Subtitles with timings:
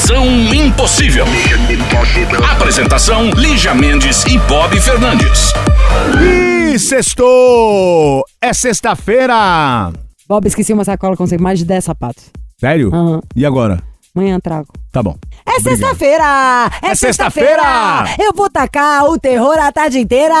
[0.00, 1.26] Missão Impossível.
[2.50, 5.52] Apresentação: Lígia Mendes e Bob Fernandes.
[6.18, 8.24] E sextou!
[8.40, 9.92] É sexta-feira!
[10.26, 12.24] Bob, esqueci uma sacola com mais de 10 sapatos.
[12.58, 12.90] Sério?
[12.94, 13.20] Aham.
[13.36, 13.78] E agora?
[14.14, 14.68] Amanhã trago.
[14.90, 15.16] Tá bom.
[15.46, 15.62] É Obrigado.
[15.78, 16.70] sexta-feira!
[16.82, 17.62] É, É sexta-feira!
[17.62, 18.16] sexta-feira!
[18.26, 20.34] Eu vou tacar o terror a tarde inteira!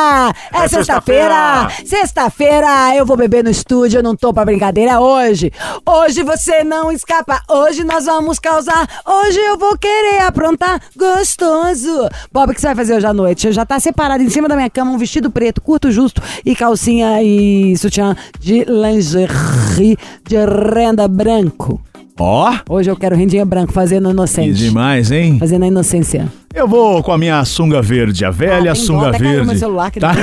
[0.52, 1.68] É, É sexta-feira!
[1.86, 5.52] Sexta-feira eu vou beber no estúdio, eu não tô pra brincadeira hoje!
[5.86, 12.08] Hoje você não escapa, hoje nós vamos causar, hoje eu vou querer aprontar gostoso!
[12.32, 13.52] Bob, o que você vai fazer hoje à noite?
[13.52, 17.22] Já tá separado em cima da minha cama um vestido preto, curto, justo e calcinha
[17.22, 20.36] e sutiã de lingerie de
[20.74, 21.80] renda branco.
[22.22, 24.52] Ó, Hoje eu quero rendinha branco, fazendo que inocente.
[24.54, 25.38] demais, hein?
[25.38, 26.30] Fazendo a inocência.
[26.54, 29.46] Eu vou com a minha sunga verde, a velha Ah, sunga dó, até caiu verde.
[29.46, 30.12] meu celular que tá?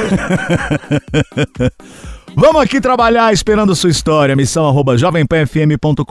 [2.36, 4.36] Vamos aqui trabalhar esperando sua história.
[4.36, 6.06] Missão arroba jovempanfm.com.br.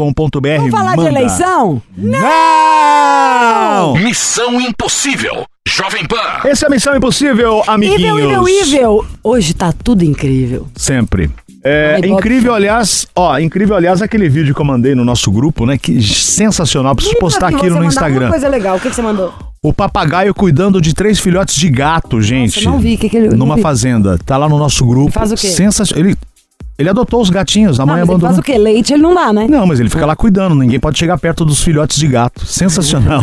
[0.56, 1.08] Vamos falar de Manda.
[1.10, 1.80] eleição?
[1.96, 3.94] Não!
[3.96, 5.44] Missão Impossível.
[5.68, 6.16] Jovem Pan.
[6.48, 8.00] Esse é a Missão Impossível, amiguinhos.
[8.24, 9.06] Ível, ível, ível.
[9.22, 10.66] Hoje tá tudo incrível.
[10.74, 11.30] Sempre.
[11.68, 12.12] É Ai, Bob.
[12.20, 15.76] incrível, aliás, ó, incrível, aliás, aquele vídeo que eu mandei no nosso grupo, né?
[15.76, 16.94] Que sensacional.
[16.94, 18.26] Preciso postar você no Instagram.
[18.26, 18.76] Alguma coisa legal.
[18.76, 19.34] O que, que você mandou?
[19.62, 22.64] O papagaio cuidando de três filhotes de gato, gente.
[22.64, 23.62] não vi, que que ele- Numa vi.
[23.62, 24.16] fazenda.
[24.24, 25.10] Tá lá no nosso grupo.
[25.10, 25.48] Faz o quê?
[25.48, 26.06] Sensacional.
[26.06, 26.16] Ele,
[26.78, 28.28] ele adotou os gatinhos, a Não, mãe mas ele abandonou.
[28.34, 28.58] faz o quê?
[28.58, 29.46] Leite ele não dá, né?
[29.50, 32.46] Não, mas ele fica lá cuidando, ninguém pode chegar perto dos filhotes de gato.
[32.46, 33.22] Sensacional.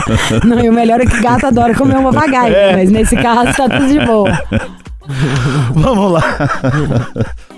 [0.46, 2.54] Não, e o melhor é que gato adora comer um papagaio.
[2.56, 2.72] É.
[2.76, 4.30] Mas nesse caso tá tudo de boa.
[5.74, 6.22] Vamos lá.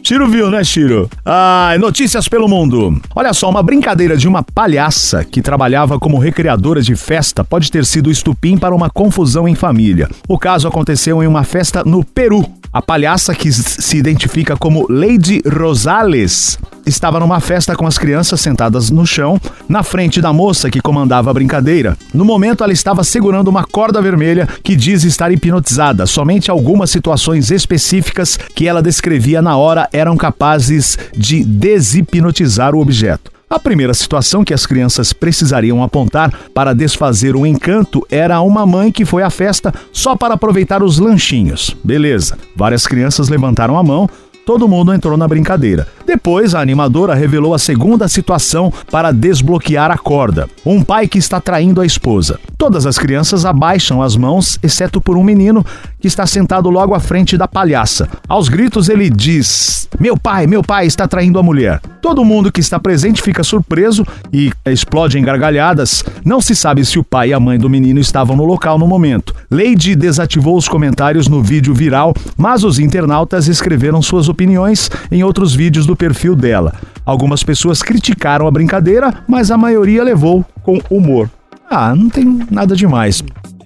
[0.03, 1.09] Chiro viu, né, Chiro?
[1.25, 3.01] Ai, notícias pelo mundo.
[3.15, 7.85] Olha só, uma brincadeira de uma palhaça que trabalhava como recreadora de festa pode ter
[7.85, 10.09] sido estupim para uma confusão em família.
[10.29, 12.45] O caso aconteceu em uma festa no Peru.
[12.75, 18.91] A palhaça, que se identifica como Lady Rosales, estava numa festa com as crianças sentadas
[18.91, 21.97] no chão, na frente da moça que comandava a brincadeira.
[22.13, 26.05] No momento, ela estava segurando uma corda vermelha que diz estar hipnotizada.
[26.05, 33.34] Somente algumas situações específicas que ela descrevia na hora eram capazes de deshipnotizar o objeto.
[33.55, 38.91] A primeira situação que as crianças precisariam apontar para desfazer o encanto era uma mãe
[38.91, 41.77] que foi à festa só para aproveitar os lanchinhos.
[41.85, 42.37] Beleza.
[42.57, 44.11] Várias crianças levantaram a mão,
[44.45, 45.87] todo mundo entrou na brincadeira.
[46.05, 50.49] Depois, a animadora revelou a segunda situação para desbloquear a corda.
[50.67, 52.41] Um pai que está traindo a esposa.
[52.59, 55.65] Todas as crianças abaixam as mãos, exceto por um menino
[56.01, 58.09] que está sentado logo à frente da palhaça.
[58.29, 61.81] Aos gritos, ele diz: Meu pai, meu pai está traindo a mulher.
[62.05, 66.05] Todo mundo que está presente fica surpreso e explode em gargalhadas.
[66.23, 68.87] Não se sabe se o pai e a mãe do menino estavam no local no
[68.87, 69.35] momento.
[69.51, 75.55] Lady desativou os comentários no vídeo viral, mas os internautas escreveram suas opiniões em outros
[75.55, 76.75] vídeos do perfil dela.
[77.07, 81.31] Algumas pessoas criticaram a brincadeira, mas a maioria levou com humor.
[81.71, 83.23] Ah, não tem nada demais.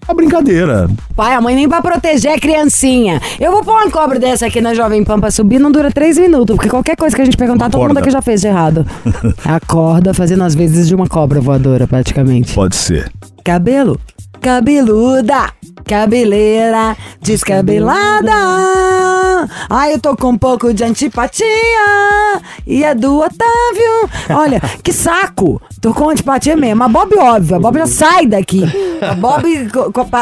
[0.09, 0.89] A brincadeira.
[1.15, 3.21] Pai, a mãe nem pra proteger a criancinha.
[3.39, 6.17] Eu vou pôr uma cobra dessa aqui na Jovem Pan pra subir, não dura três
[6.17, 8.47] minutos, porque qualquer coisa que a gente perguntar, Uma todo mundo aqui já fez de
[8.47, 8.87] errado.
[9.45, 12.55] a corda fazendo as vezes de uma cobra voadora, praticamente.
[12.55, 13.13] Pode ser.
[13.45, 14.01] Cabelo,
[14.41, 15.53] cabeluda,
[15.85, 18.33] cabeleira, descabelada.
[19.69, 21.47] Ai, eu tô com um pouco de antipatia.
[22.67, 24.11] E é do Otávio.
[24.31, 25.61] Olha, que saco.
[25.81, 26.83] Tô com antipatia mesmo.
[26.83, 27.57] A Bob, óbvio.
[27.57, 28.65] A Bob já sai daqui.
[29.01, 29.45] A Bob,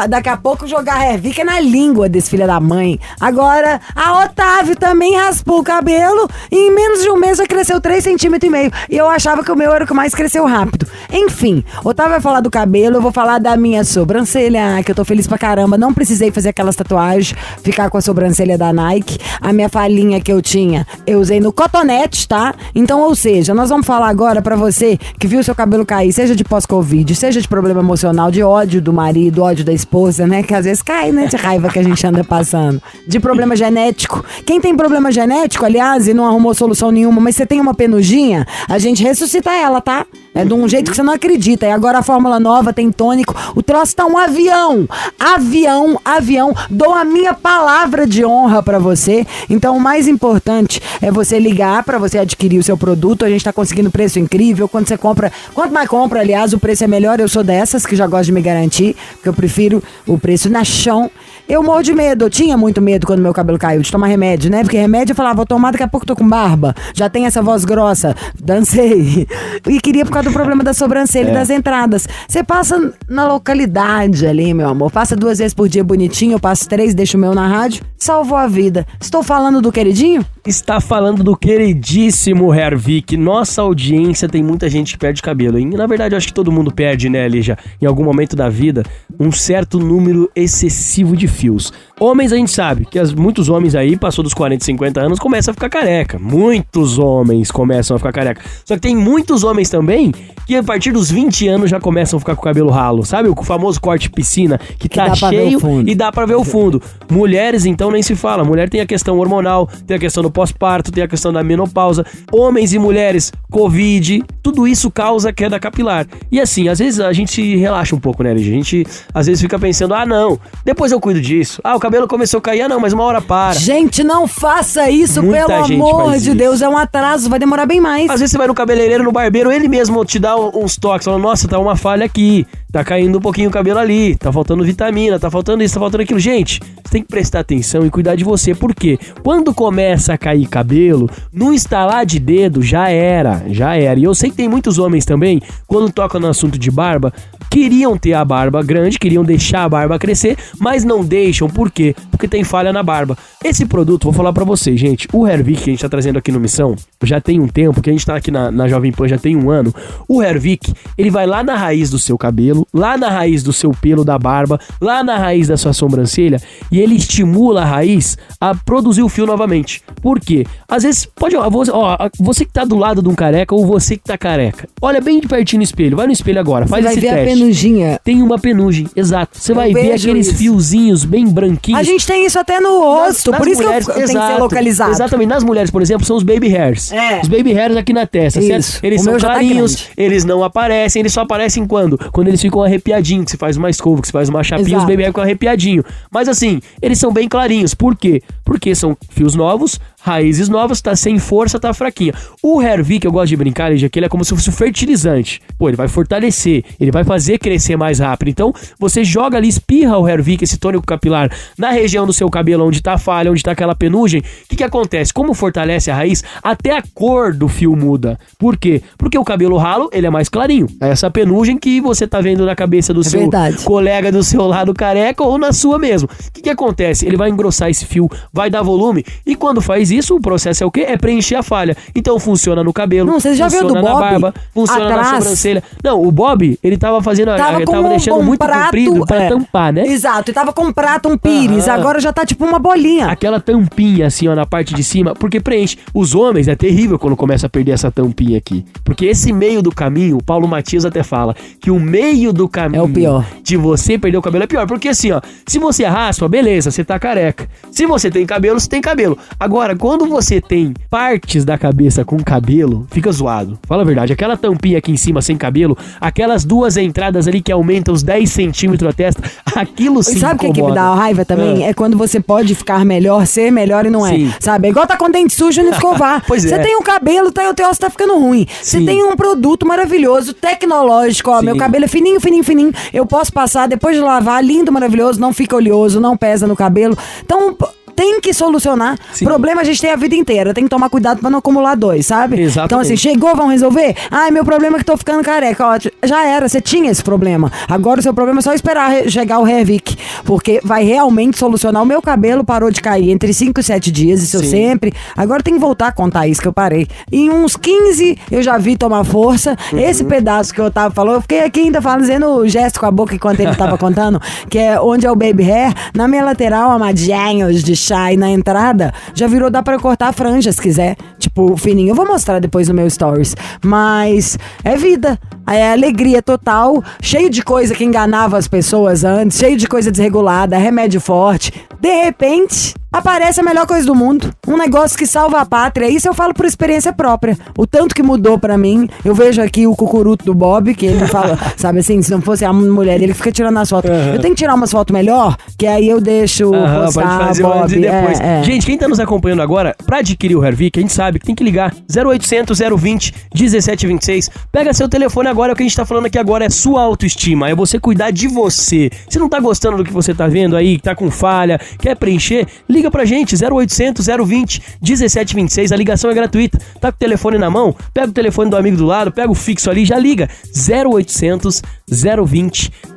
[0.07, 2.99] daqui a pouco, jogar revica na língua desse filho da mãe.
[3.19, 6.29] Agora, a Otávio também raspou o cabelo.
[6.51, 8.71] E em menos de um mês já cresceu 3 centímetros e meio.
[8.87, 10.85] E eu achava que o meu era o que mais cresceu rápido.
[11.11, 15.03] Enfim, Otávio vai falar do cabelo, eu vou falar da minha sobrancelha, que eu tô
[15.03, 15.77] feliz pra caramba.
[15.77, 17.33] Não precisei fazer aquelas tatuagens,
[17.63, 19.17] ficar com a sobrancelha da Nike.
[19.41, 22.53] A minha falinha que eu tinha, eu usei no cotonete, tá?
[22.75, 26.35] Então, ou seja, nós vamos falar agora pra você que viu seu cabelo cair, seja
[26.35, 30.43] de pós-Covid, seja de problema emocional, de ódio do marido, ódio da esposa, né?
[30.43, 31.27] Que às vezes cai, né?
[31.27, 32.81] De raiva que a gente anda passando.
[33.07, 34.25] De problema genético.
[34.45, 38.43] Quem tem problema genético, aliás, e não arrumou solução nenhuma, mas você tem uma penugem,
[38.67, 40.05] a gente ressuscita ela, tá?
[40.37, 41.65] É de um jeito que você não acredita.
[41.65, 43.35] E agora a fórmula nova tem tônico.
[43.55, 44.87] O troço tá um avião.
[45.19, 46.53] Avião, avião.
[46.69, 49.25] Dou a minha palavra de honra pra você.
[49.49, 53.25] Então o mais importante é você ligar pra você adquirir o seu produto.
[53.25, 54.67] A gente tá conseguindo preço incrível.
[54.67, 57.19] Quando você compra, quanto mais compra, aliás, o preço é melhor.
[57.19, 60.63] Eu sou dessas que já gosto de me garantir, porque eu prefiro o preço na
[60.63, 61.09] chão.
[61.49, 64.51] Eu morro de medo, eu tinha muito medo quando meu cabelo caiu de tomar remédio,
[64.51, 64.63] né?
[64.63, 66.75] Porque remédio eu falava, vou tomar, daqui a pouco tô com barba.
[66.93, 69.25] Já tem essa voz grossa, dancei.
[69.67, 72.07] E queria por causa do problema da sobrancelha e das entradas.
[72.27, 74.91] Você passa na localidade ali, meu amor.
[74.91, 77.83] Passa duas vezes por dia bonitinho, eu passo três, deixo o meu na rádio.
[77.97, 78.85] Salvou a vida.
[79.01, 80.25] Estou falando do queridinho?
[80.45, 83.17] Está falando do queridíssimo Hervik.
[83.17, 85.59] Nossa audiência tem muita gente que perde cabelo.
[85.59, 87.57] E, na verdade, eu acho que todo mundo perde, né, Lígia?
[87.81, 88.83] Em algum momento da vida,
[89.19, 91.73] um certo número excessivo de fios.
[91.99, 95.51] Homens, a gente sabe que as- muitos homens aí, passou dos 40, 50 anos, começam
[95.51, 96.19] a ficar careca.
[96.19, 98.41] Muitos homens começam a ficar careca.
[98.63, 100.11] Só que tem muitos homens também
[100.45, 103.03] que a partir dos 20 anos já começam a ficar com o cabelo ralo.
[103.03, 106.43] Sabe o famoso corte piscina que, tá ver o cheio e dá pra ver o
[106.43, 106.79] fundo.
[107.09, 108.43] Mulheres, então, nem se fala.
[108.43, 112.05] Mulher tem a questão hormonal, tem a questão do pós-parto, tem a questão da menopausa.
[112.31, 116.05] Homens e mulheres, Covid, tudo isso causa queda capilar.
[116.31, 118.53] E assim, às vezes a gente se relaxa um pouco, né, Lígia?
[118.53, 121.59] A gente às vezes fica pensando, ah, não, depois eu cuido disso.
[121.63, 123.53] Ah, o cabelo começou a cair, ah, não, mas uma hora para.
[123.53, 126.35] Gente, não faça isso, Muita pelo amor de isso.
[126.35, 126.61] Deus.
[126.61, 128.09] É um atraso, vai demorar bem mais.
[128.09, 131.21] Às vezes você vai no cabeleireiro, no barbeiro, ele mesmo te dá uns toques, falando,
[131.21, 132.45] nossa, tá uma falha aqui,
[132.77, 136.03] tá caindo um pouquinho o cabelo ali, tá faltando vitamina, tá faltando isso, tá faltando
[136.03, 136.19] aquilo.
[136.19, 140.47] Gente, você tem que prestar atenção e cuidar de você, porque quando começa a cair
[140.47, 143.99] cabelo, no instalar de dedo já era, já era.
[143.99, 147.11] E eu sei que tem muitos homens também, quando tocam no assunto de barba,
[147.49, 151.95] queriam ter a barba grande, queriam deixar a barba crescer, mas não deixam, por quê?
[152.11, 153.17] Porque tem falha na barba.
[153.43, 156.31] Esse produto, vou falar pra vocês, gente, o Hervik que a gente tá trazendo aqui
[156.31, 159.07] no Missão, já tem um tempo, que a gente tá aqui na, na Jovem Pan
[159.07, 159.73] já tem um ano,
[160.07, 163.71] o Hervik, ele vai lá na raiz do seu cabelo, lá na raiz do seu
[163.71, 166.41] pelo da barba, lá na raiz da sua sobrancelha,
[166.71, 169.81] e ele estimula a raiz a produzir o fio novamente.
[170.01, 170.45] Por quê?
[170.67, 173.65] Às vezes, pode, ó, você, ó, você que tá do lado de um careca ou
[173.65, 176.83] você que tá careca, olha bem de pertinho no espelho, vai no espelho agora, faz
[176.83, 177.33] vai esse ver a teste.
[177.39, 177.97] penugem.
[178.03, 179.37] Tem uma penugem, exato.
[179.39, 180.37] Você vai ver aqueles isso.
[180.37, 181.79] fiozinhos bem branquinhos.
[181.79, 184.13] A gente tem isso até no rosto, por isso que eu, eu tenho que ser
[184.17, 184.91] exato, localizado.
[184.91, 185.27] Exatamente.
[185.29, 186.91] Nas mulheres, por exemplo, são os baby hairs.
[186.91, 187.21] É.
[187.21, 188.71] Os baby hairs aqui na testa, Isso.
[188.71, 188.85] certo?
[188.85, 189.91] Eles O são tá clarinhos, grande.
[189.97, 191.97] eles não aparecem, eles só aparecem quando?
[192.11, 194.83] Quando eles ficam arrepiadinhos, que você faz uma escova, que você faz uma chapinha, Exato.
[194.83, 195.85] os hairs ficam arrepiadinhos.
[196.09, 197.73] Mas assim, eles são bem clarinhos.
[197.73, 198.21] Por quê?
[198.43, 202.13] Porque são fios novos, raízes novas, tá sem força, tá fraquinha.
[202.41, 205.41] O Hervik, eu gosto de brincar, que ele é como se fosse um fertilizante.
[205.57, 208.29] Pô, ele vai fortalecer, ele vai fazer crescer mais rápido.
[208.29, 212.65] Então, você joga ali, espirra o Hervik, esse tônico capilar, na região do seu cabelo,
[212.65, 214.21] onde tá a falha, onde tá aquela penugem.
[214.21, 215.13] O que que acontece?
[215.13, 218.19] Como fortalece a raiz, até a cor do fio muda.
[218.37, 218.81] Por quê?
[218.97, 220.67] Porque o cabelo ralo, ele é mais clarinho.
[220.79, 223.57] É essa penugem que você tá vendo na cabeça do seu verdade.
[223.63, 226.07] colega do seu lado careca ou na sua mesmo.
[226.07, 227.05] O que, que acontece?
[227.05, 230.67] Ele vai engrossar esse fio, vai dar volume e quando faz isso, o processo é
[230.67, 230.81] o quê?
[230.87, 231.75] É preencher a falha.
[231.95, 233.99] Então funciona no cabelo, Não, você já viu do na Bob?
[233.99, 235.23] barba, funciona na Atrás?
[235.23, 235.63] sobrancelha.
[235.83, 238.65] Não, o Bob, ele tava fazendo, Tava ele com tava um, deixando um muito prato,
[238.65, 239.29] comprido pra é.
[239.29, 239.87] tampar, né?
[239.87, 241.67] Exato, e tava com um prato, um pires.
[241.67, 241.77] Aham.
[241.77, 243.07] Agora já tá tipo uma bolinha.
[243.07, 245.77] Aquela tampinha assim, ó, na parte de cima, porque preenche.
[245.93, 248.65] Os homens é terrível quando começa a perder essa tampinha aqui.
[248.83, 252.81] Porque esse meio do caminho, o Paulo Matias até fala que o meio do caminho
[252.81, 253.25] É o pior.
[253.43, 254.65] de você perder o cabelo é pior.
[254.67, 257.47] Porque assim, ó, se você raspa, beleza, você tá careca.
[257.71, 259.17] Se você tem cabelo, você tem cabelo.
[259.39, 263.57] Agora, quando você tem partes da cabeça com cabelo, fica zoado.
[263.67, 267.51] Fala a verdade, aquela tampinha aqui em cima sem cabelo, aquelas duas entradas ali que
[267.51, 269.21] aumentam os 10 centímetros a testa,
[269.55, 271.65] aquilo E sim sabe o que, que me dá raiva também?
[271.65, 271.73] É.
[271.73, 274.11] quando você pode ficar melhor, ser melhor e não é.
[274.11, 274.33] Sim.
[274.39, 274.67] Sabe?
[274.67, 276.23] É igual tá com dente sujo e não escovar.
[276.27, 276.59] Pois Você é.
[276.59, 278.45] tem um cabelo, tá, o teu osso tá ficando ruim.
[278.61, 281.39] Você tem um produto maravilhoso, tecnológico, ó.
[281.39, 281.45] Sim.
[281.45, 282.73] Meu cabelo é fininho, fininho, fininho.
[282.93, 286.97] Eu posso passar depois de lavar, lindo, maravilhoso, não fica oleoso, não pesa no cabelo.
[287.23, 287.55] Então.
[287.97, 288.95] Tem que solucionar.
[289.11, 289.25] Sim.
[289.25, 290.53] Problema a gente tem a vida inteira.
[290.53, 292.39] Tem que tomar cuidado pra não acumular dois, sabe?
[292.39, 292.67] Exatamente.
[292.67, 293.95] Então, assim, chegou, vão resolver?
[294.11, 295.65] Ai, meu problema é que tô ficando careca.
[295.65, 297.51] Ó, já era, você tinha esse problema.
[297.67, 299.97] Agora o seu problema é só esperar chegar o Hervik.
[300.23, 301.81] Porque vai realmente solucionar.
[301.81, 304.51] O meu cabelo parou de cair entre 5 e 7 dias, isso eu Sim.
[304.51, 304.93] sempre.
[305.15, 306.87] Agora tem que voltar a contar isso que eu parei.
[307.11, 309.57] Em uns 15 eu já vi tomar força.
[309.73, 309.79] Uhum.
[309.79, 312.91] Esse pedaço que eu tava falando, eu fiquei aqui ainda fazendo o gesto com a
[312.91, 315.73] boca enquanto ele tava contando, que é onde é o baby hair.
[315.95, 320.51] Na minha lateral, amadinhos de e na entrada, já virou, dá pra cortar a franja
[320.51, 320.95] se quiser.
[321.19, 321.89] Tipo, fininho.
[321.89, 323.35] Eu vou mostrar depois no meu stories.
[323.63, 325.19] Mas é vida.
[325.47, 330.57] é alegria total, cheio de coisa que enganava as pessoas antes, cheio de coisa desregulada,
[330.57, 331.53] remédio forte.
[331.79, 334.33] De repente, aparece a melhor coisa do mundo.
[334.47, 335.89] Um negócio que salva a pátria.
[335.89, 337.37] Isso eu falo por experiência própria.
[337.57, 338.87] O tanto que mudou pra mim.
[339.03, 342.45] Eu vejo aqui o cucuruto do Bob, que ele fala, sabe assim, se não fosse
[342.45, 343.89] a mulher, ele fica tirando as fotos.
[343.89, 347.43] Eu tenho que tirar umas fotos melhor, que aí eu deixo Aham, postar, pode fazer
[347.43, 347.75] Bob.
[347.75, 348.19] e depois.
[348.19, 348.43] É, é.
[348.43, 351.35] Gente, quem tá nos acompanhando agora, pra adquirir o Hervik, a gente sabe que tem
[351.35, 354.29] que ligar 0800 020 1726.
[354.51, 357.49] Pega seu telefone agora, o que a gente tá falando aqui agora é sua autoestima,
[357.49, 358.89] é você cuidar de você.
[359.09, 361.95] Se não tá gostando do que você tá vendo aí, que tá com falha, quer
[361.95, 365.71] preencher, liga pra gente, 0800 020 1726.
[365.71, 366.59] A ligação é gratuita.
[366.79, 367.75] Tá com o telefone na mão?
[367.93, 370.29] Pega o telefone do amigo do lado, pega o fixo ali, já liga.
[370.55, 372.71] 0800 020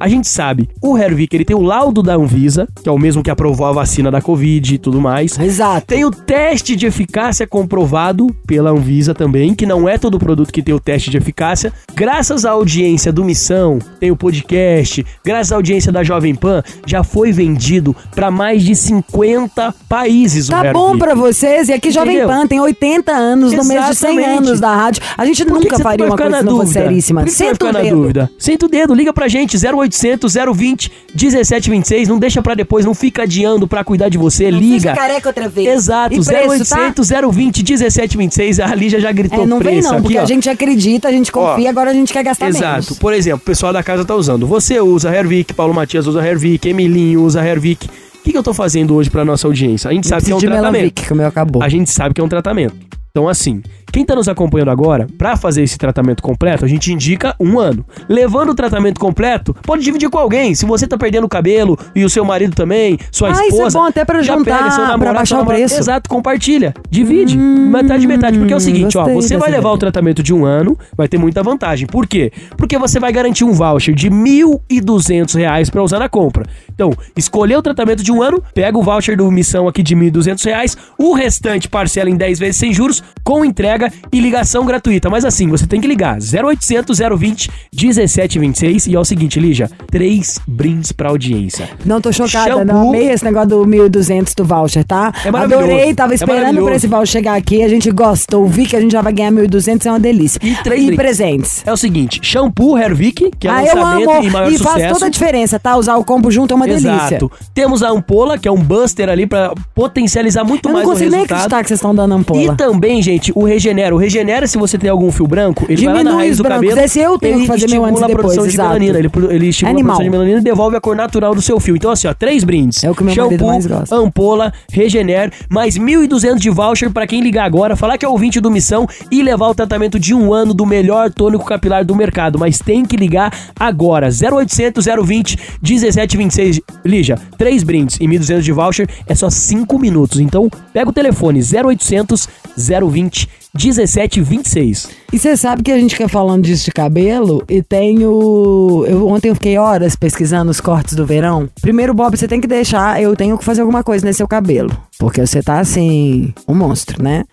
[0.00, 3.22] A gente sabe, o Hervik, ele tem o laudo da Anvisa, que é o mesmo
[3.22, 5.38] que aprovou a vacina da Covid e tudo mais.
[5.38, 5.86] Exato.
[5.86, 10.62] Tem o teste de eficácia comprovado pela Anvisa também, que não é todo produto que
[10.62, 11.72] tem o teste de eficácia.
[11.94, 17.02] Graças à audiência do Missão, tem o podcast, graças à audiência da Jovem Pan, já
[17.02, 21.68] foi vendido para mais de 50 países o Tá bom pra vocês.
[21.68, 22.28] E aqui Jovem Entendeu?
[22.28, 24.48] Pan tem 80 anos, no mês de 100 Exatamente.
[24.48, 25.02] anos da rádio.
[25.16, 26.88] A gente Por que nunca que você faria uma coisa se não fosse dúvida?
[26.88, 27.24] seríssima.
[27.24, 28.30] Que você vai Senta o dedo.
[28.48, 32.08] Senta o dedo, liga pra gente, 0800 020 1726.
[32.08, 34.92] Não deixa pra depois, não fica adiando pra cuidar de você, liga.
[34.92, 35.68] Fica careca outra vez.
[35.68, 36.78] Exato, E preço, tá?
[36.78, 38.60] 0800 020 1726.
[38.60, 40.22] A Lígia já gritou É, não vem preço não, porque aqui, ó.
[40.22, 42.70] a gente acredita, a gente confia, agora a gente quer gastar Exato.
[42.70, 42.98] menos.
[42.98, 44.46] Por exemplo, o pessoal da casa tá usando.
[44.46, 47.86] Você usa Hervik, Paulo Matias usa Hervik, Emilinho usa Hervik.
[47.86, 49.90] O que, que eu tô fazendo hoje pra nossa audiência?
[49.90, 50.72] A gente sabe que é um tratamento.
[50.72, 51.62] Melanvic, que o meu acabou.
[51.62, 52.74] A gente sabe que é um tratamento.
[53.10, 57.34] Então, assim, quem tá nos acompanhando agora, pra fazer esse tratamento completo, a gente indica
[57.40, 57.84] um ano.
[58.08, 60.54] Levando o tratamento completo, pode dividir com alguém.
[60.54, 63.46] Se você tá perdendo o cabelo e o seu marido também, sua Ah, isso é
[63.48, 63.78] esposa.
[63.78, 65.78] bom até pra já juntar, pega seu pra namorado, baixar o preço.
[65.78, 66.74] Exato, compartilha.
[66.90, 67.36] Divide.
[67.36, 68.38] metade, metade.
[68.38, 69.78] Porque é o seguinte, ó, você vai levar o ideia.
[69.80, 71.86] tratamento de um ano, vai ter muita vantagem.
[71.86, 72.32] Por quê?
[72.56, 76.44] Porque você vai garantir um voucher de 1.200 reais pra usar na compra.
[76.72, 80.44] Então, escolheu o tratamento de um ano, pega o voucher do Missão aqui de 1.200
[80.44, 83.77] reais, o restante parcela em 10 vezes sem juros, com entrega
[84.12, 85.08] e ligação gratuita.
[85.08, 90.38] Mas assim, você tem que ligar 0800 020 1726 e é o seguinte, Lígia, três
[90.46, 91.68] brindes pra audiência.
[91.84, 92.64] Não tô chocada, Shampoo.
[92.64, 92.88] não.
[92.88, 95.12] Amei esse negócio do 1.200 do voucher, tá?
[95.24, 95.64] É maravilhoso.
[95.64, 96.66] Adorei, tava É esperando maravilhoso.
[96.66, 97.62] pra esse voucher chegar aqui.
[97.62, 100.40] A gente gostou, vi que a gente já vai ganhar 1.200, é uma delícia.
[100.42, 101.62] E três E presentes.
[101.66, 104.24] É o seguinte, shampoo Hervik, que é ah, eu lançamento amo.
[104.24, 104.94] e maior E faz sucesso.
[104.94, 105.76] toda a diferença, tá?
[105.76, 106.88] Usar o combo junto é uma delícia.
[107.16, 107.30] Exato.
[107.54, 110.90] Temos a ampola, que é um buster ali pra potencializar muito Eu não mais o
[110.92, 111.38] consigo nem resultado.
[111.38, 112.42] acreditar que vocês estão dando ampola.
[112.42, 113.94] E também, gente, o Regenera.
[113.94, 116.36] O Regenera, se você tem algum fio branco, ele vai lá na Diminui raiz os
[116.38, 116.68] do brancos.
[116.68, 116.84] cabelo.
[116.86, 118.68] Esse eu tenho ele que fazer meu antes a produção depois, de exato.
[118.68, 118.98] melanina.
[118.98, 119.92] Ele, ele estimula Animal.
[119.92, 121.76] a produção de melanina e devolve a cor natural do seu fio.
[121.76, 122.82] Então, assim, ó, três brindes.
[122.82, 123.94] É o que meu Shampoo, mais gosta.
[123.94, 128.50] ampola, Regener, mais 1.200 de voucher pra quem ligar agora, falar que é ouvinte do
[128.50, 132.38] Missão e levar o tratamento de um ano do melhor tônico capilar do mercado.
[132.38, 134.08] Mas tem que ligar agora.
[134.08, 136.60] 0800 020 1726.
[136.84, 140.20] Lígia, três brindes e 1.200 de voucher é só 5 minutos.
[140.20, 144.88] Então, pega o telefone 0800 020 1726.
[145.12, 148.84] E você sabe que a gente quer falando disso de cabelo e tenho.
[148.86, 151.48] Eu, ontem eu fiquei horas pesquisando os cortes do verão.
[151.60, 153.00] Primeiro, Bob, você tem que deixar.
[153.00, 154.70] Eu tenho que fazer alguma coisa nesse seu cabelo.
[154.98, 156.34] Porque você tá assim.
[156.46, 157.24] Um monstro, né?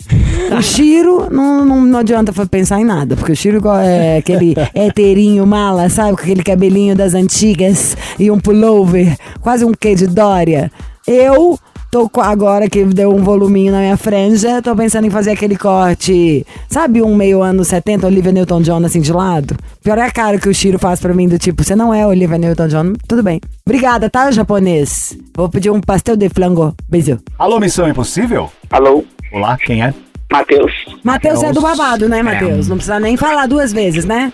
[0.57, 3.15] O Chiro não, não, não adianta pensar em nada.
[3.15, 6.15] Porque o Chiro é aquele heterinho mala, sabe?
[6.15, 9.17] Com aquele cabelinho das antigas e um pullover.
[9.41, 10.71] Quase um quê de Dória.
[11.05, 11.59] Eu.
[11.95, 15.55] Tô co- agora que deu um voluminho na minha franja, tô pensando em fazer aquele
[15.55, 19.55] corte, sabe, um meio anos 70, Olivia Newton-John assim de lado?
[19.81, 22.05] Pior é a cara que o Shiro faz pra mim do tipo, você não é
[22.05, 23.39] Olivia Newton-John, tudo bem.
[23.65, 25.17] Obrigada, tá, japonês?
[25.33, 26.75] Vou pedir um pastel de flango.
[26.89, 27.17] Beijo.
[27.39, 28.51] Alô, Missão Impossível?
[28.69, 29.93] Alô, Olá, quem é?
[30.29, 30.73] Matheus?
[31.01, 32.67] Matheus é do babado, né, Matheus?
[32.67, 34.33] Não precisa nem falar duas vezes, né?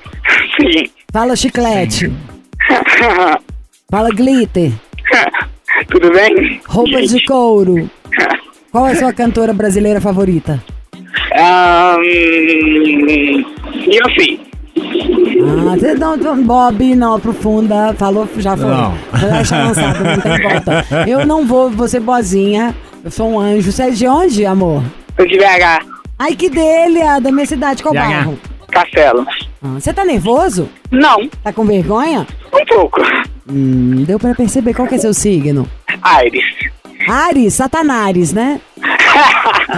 [0.59, 0.89] Sim.
[1.13, 2.11] Fala chiclete,
[3.91, 4.71] fala glitter,
[5.91, 6.62] Tudo bem?
[6.67, 7.89] roupas de couro.
[8.71, 10.63] Qual é a sua cantora brasileira favorita?
[11.33, 12.01] Um,
[13.88, 14.39] eu sei.
[15.43, 18.67] Ah, você não, Bob, não, aprofunda, falou, já foi.
[18.67, 18.93] Não.
[19.19, 20.86] Já deixa lançado, não tem volta.
[21.07, 23.71] Eu não vou, ser boazinha, eu sou um anjo.
[23.71, 24.83] Você é de onde, amor?
[25.17, 25.86] Eu de BH,
[26.17, 28.00] Ai, que delha, da minha cidade, qual BH.
[28.00, 28.39] bairro?
[28.71, 29.25] Castelo.
[29.62, 30.69] Ah, Você tá nervoso?
[30.89, 32.25] Não, Tá com vergonha?
[32.53, 33.01] um pouco.
[33.51, 35.67] Hum, deu pra perceber qual que é seu signo.
[36.01, 36.43] Aires.
[37.08, 38.62] Ares, Satanares, né?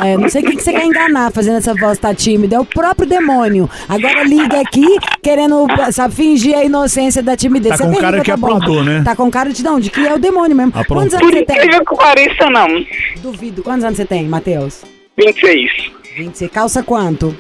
[0.03, 2.55] É, não sei o que, você quer enganar fazendo essa voz tá tímida.
[2.55, 3.69] É o próprio demônio.
[3.87, 4.85] Agora liga aqui
[5.21, 7.77] querendo, sabe, fingir a inocência da timidez.
[7.77, 8.53] Tá Você com cara que Bob?
[8.53, 9.01] aprontou, né?
[9.03, 10.71] Tá com cara de não, de que é o demônio mesmo.
[10.75, 10.97] Aprontou.
[10.97, 11.69] Quantos anos você tem?
[11.69, 12.85] que pareça, não.
[13.21, 13.63] Duvido.
[13.63, 14.83] Quantos anos você tem, Matheus?
[15.17, 15.71] 26.
[16.17, 16.37] 20.
[16.37, 17.35] Você calça quanto?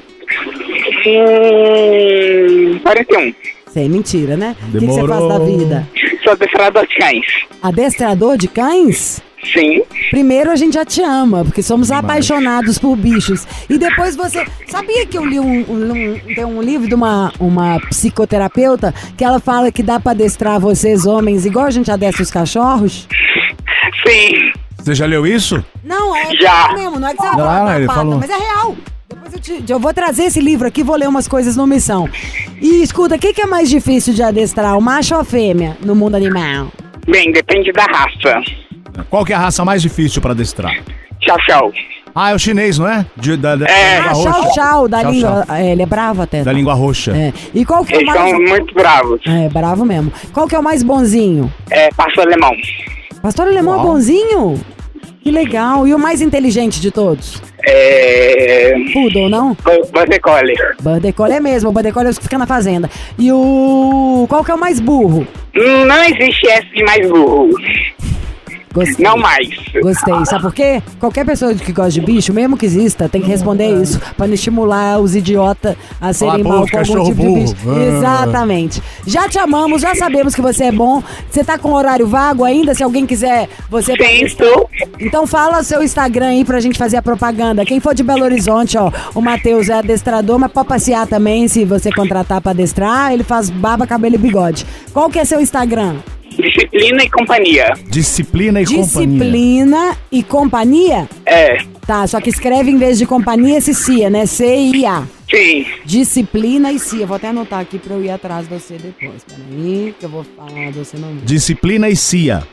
[1.05, 3.33] Hum, 41.
[3.71, 4.55] Sei, mentira, né?
[4.69, 5.87] O que, que você faz da vida?
[6.23, 7.25] Sou adestrador de cães.
[7.61, 9.21] Adestrador de cães?
[9.53, 9.81] Sim.
[10.09, 13.45] Primeiro a gente já te ama, porque somos apaixonados por bichos.
[13.69, 14.45] E depois você.
[14.67, 19.23] Sabia que eu li um, um, um- tem um livro de uma, uma psicoterapeuta que
[19.23, 23.05] ela fala que dá pra adestrar vocês, homens, igual a gente adestra os cachorros?
[24.07, 24.51] Sim.
[24.77, 25.63] Você já leu isso?
[25.83, 26.73] Não, é Já.
[26.73, 28.19] mesmo, não é que você Não, ele falou.
[28.19, 28.75] mas é real.
[29.43, 32.07] Te- eu vou trazer esse livro aqui, vou ler umas coisas no Missão.
[32.61, 35.77] E escuta, o que, que é mais difícil de adestrar, o macho ou a fêmea
[35.83, 36.67] no mundo animal?
[37.07, 38.41] Bem, depende da raça.
[39.09, 40.73] Qual que é a raça mais difícil pra adestrar?
[41.19, 41.71] Tchau, tchau.
[42.15, 43.05] Ah, é o chinês, não é?
[43.17, 44.01] De- da, da, É.
[44.01, 45.43] da Ah, língua tchau, tchau, da Tchau, língua.
[45.47, 45.55] tchau.
[45.55, 46.37] é, ele é bravo até.
[46.39, 46.51] Da tá?
[46.53, 47.11] língua roxa.
[47.11, 47.33] É.
[47.53, 48.29] E qual que é o Eles mais.
[48.29, 49.19] são muito bravos.
[49.25, 50.13] É, bravo mesmo.
[50.31, 51.51] Qual que é o mais bonzinho?
[51.71, 52.51] É, pastor alemão.
[53.21, 53.85] Pastor Alemão é Uau.
[53.87, 54.59] bonzinho?
[55.23, 55.87] Que legal.
[55.87, 57.41] E o mais inteligente de todos?
[57.65, 58.73] É.
[58.91, 59.55] Poodle, não?
[60.81, 61.69] Border Collie é mesmo.
[61.69, 62.89] O Border Collie é os que fica na fazenda.
[63.17, 64.25] E o...
[64.27, 65.25] Qual que é o mais burro?
[65.55, 67.49] Não existe S de mais burro.
[68.73, 69.05] Gostei.
[69.05, 69.47] Não mais.
[69.81, 70.25] Gostei.
[70.25, 70.81] Sabe por quê?
[70.99, 73.99] Qualquer pessoa que gosta de bicho, mesmo que exista, tem que responder isso.
[74.17, 77.41] Pra não estimular os idiotas a serem pô, mal com algum tipo de burro.
[77.41, 77.55] bicho.
[77.67, 77.97] Ah.
[77.97, 78.81] Exatamente.
[79.05, 81.03] Já te amamos, já sabemos que você é bom.
[81.29, 82.73] Você tá com horário vago ainda?
[82.73, 83.93] Se alguém quiser você...
[83.95, 84.69] Sim, estou.
[84.99, 87.65] Então fala o seu Instagram aí pra gente fazer a propaganda.
[87.65, 91.63] Quem for de Belo Horizonte, ó, o Matheus é adestrador, mas pode passear também se
[91.63, 93.13] você contratar pra adestrar.
[93.13, 94.65] Ele faz barba, cabelo e bigode.
[94.91, 95.97] Qual que é seu Instagram?
[96.37, 97.73] Disciplina e companhia.
[97.87, 98.83] Disciplina e companhia.
[98.83, 101.09] Disciplina e companhia?
[101.25, 101.57] É.
[101.85, 104.25] Tá, só que escreve em vez de companhia esse CIA, né?
[104.25, 105.03] C-I-A.
[105.29, 105.65] Sim.
[105.85, 107.05] Disciplina e CIA.
[107.05, 109.23] Vou até anotar aqui pra eu ir atrás de você depois.
[109.23, 111.15] Peraí, que eu vou falar de você não.
[111.17, 112.43] Disciplina e CIA.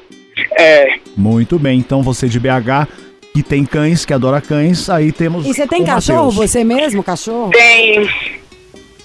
[0.59, 0.95] É.
[1.17, 2.89] Muito bem, então você de BH
[3.33, 5.47] que tem cães, que adora cães, aí temos.
[5.47, 6.27] E você tem o cachorro?
[6.27, 6.51] Matheus.
[6.51, 7.51] Você mesmo, cachorro?
[7.51, 8.09] Tem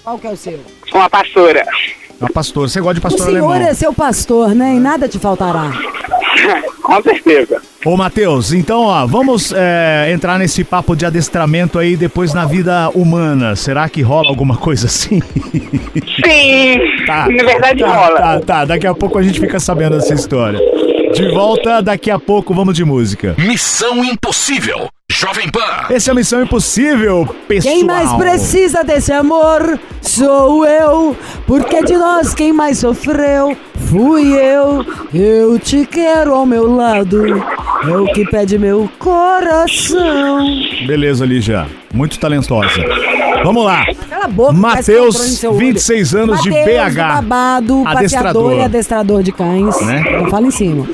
[0.02, 0.58] Qual que é o seu?
[0.92, 1.64] uma pastora.
[2.20, 2.68] É pastor.
[2.68, 3.68] Você gosta de O pastor senhor alemão.
[3.68, 4.74] é seu pastor, né?
[4.74, 5.72] E nada te faltará.
[6.82, 7.60] Com certeza.
[7.84, 12.90] Ô, Matheus, então, ó, vamos é, entrar nesse papo de adestramento aí depois na vida
[12.94, 13.54] humana.
[13.54, 15.20] Será que rola alguma coisa assim?
[16.24, 16.80] Sim.
[17.06, 17.28] Tá.
[17.28, 18.18] Na verdade tá, rola.
[18.18, 20.58] Tá, tá, daqui a pouco a gente fica sabendo dessa história.
[21.14, 23.36] De volta, daqui a pouco vamos de música.
[23.38, 24.88] Missão Impossível.
[25.18, 25.86] Jovem Pan.
[25.88, 27.74] Esse é a Missão Impossível, pessoal.
[27.74, 33.56] Quem mais precisa desse amor sou eu, porque de nós quem mais sofreu
[33.88, 34.84] fui eu.
[35.14, 37.24] Eu te quero ao meu lado,
[37.82, 40.44] é o que pede meu coração.
[40.86, 41.66] Beleza, Lígia.
[41.94, 42.84] Muito talentosa.
[43.42, 43.86] Vamos lá.
[44.10, 45.58] Cala a boca, Matheus, parece que entrou em seu olho.
[45.60, 46.96] 26 anos de Matheus, BH.
[46.96, 48.52] babado, passeador Adestrador.
[48.52, 49.80] e adestrador de cães.
[49.82, 50.04] Né?
[50.20, 50.86] Não fala em cima.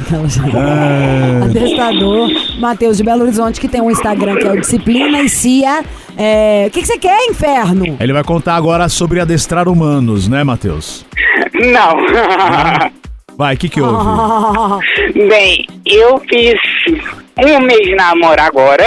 [0.55, 1.45] Ah.
[1.45, 2.29] Adestrador,
[2.63, 5.83] Matheus de Belo Horizonte, que tem um Instagram que é o Disciplina e Cia.
[6.17, 7.97] É, O que, que você quer, inferno?
[8.01, 11.05] Ele vai contar agora sobre adestrar humanos, né, Matheus?
[11.55, 11.97] Não.
[13.37, 13.97] Vai, o que que houve?
[13.99, 14.79] Ah,
[15.29, 16.55] Bem, eu fiz
[17.39, 18.87] um mês de namoro agora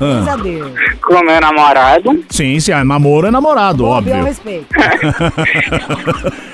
[0.00, 0.72] Graças Ah, a Deus.
[1.00, 2.24] com meu namorado.
[2.28, 4.24] sim, sim, é namoro é namorado, Bob, eu óbvio.
[4.24, 4.66] respeito.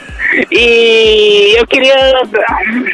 [0.52, 1.96] E eu queria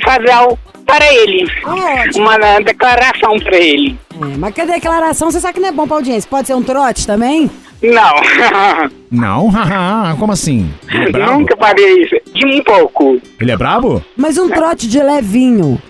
[0.05, 1.51] fazer algo para ele.
[1.65, 2.25] Ótimo.
[2.25, 3.99] Uma declaração para ele.
[4.15, 6.31] É, mas que a declaração, você sabe que não é bom pra audiência.
[6.31, 7.51] Pode ser um trote também?
[7.83, 8.91] Não.
[9.11, 10.69] Não, haha, como assim?
[10.89, 11.39] É brabo?
[11.41, 12.15] Nunca faria isso.
[12.33, 13.21] De um pouco.
[13.41, 14.05] Ele é brabo?
[14.17, 15.81] Mas um trote de levinho.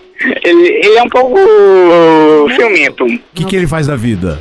[0.43, 1.39] Ele, ele é um pouco
[2.55, 3.05] ciumento.
[3.05, 4.39] O que, que ele faz da vida?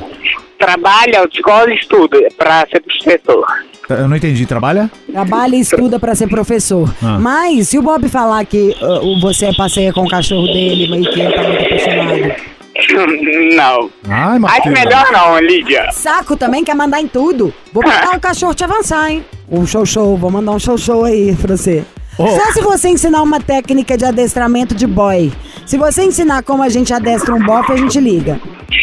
[0.58, 3.46] Trabalha, escola e estuda para ser professor.
[3.88, 4.90] Eu não entendi, trabalha?
[5.10, 6.92] Trabalha e estuda pra ser professor.
[7.02, 7.18] Ah.
[7.20, 11.20] Mas se o Bob falar que o- você passeia com o cachorro dele, mas que
[11.20, 12.56] ele tá muito apaixonado.
[13.56, 13.90] Não.
[14.08, 14.74] Ai, Acho Matheus.
[14.74, 15.88] melhor não, Lídia.
[15.92, 17.52] Saco também quer mandar em tudo.
[17.72, 19.24] Vou mandar o cachorro te avançar, hein?
[19.50, 21.84] Um show show, vou mandar um show show aí pra você.
[22.18, 22.26] Oh.
[22.28, 25.32] Só se você ensinar uma técnica de adestramento de boy.
[25.64, 28.38] Se você ensinar como a gente adestra um bofe, a gente liga.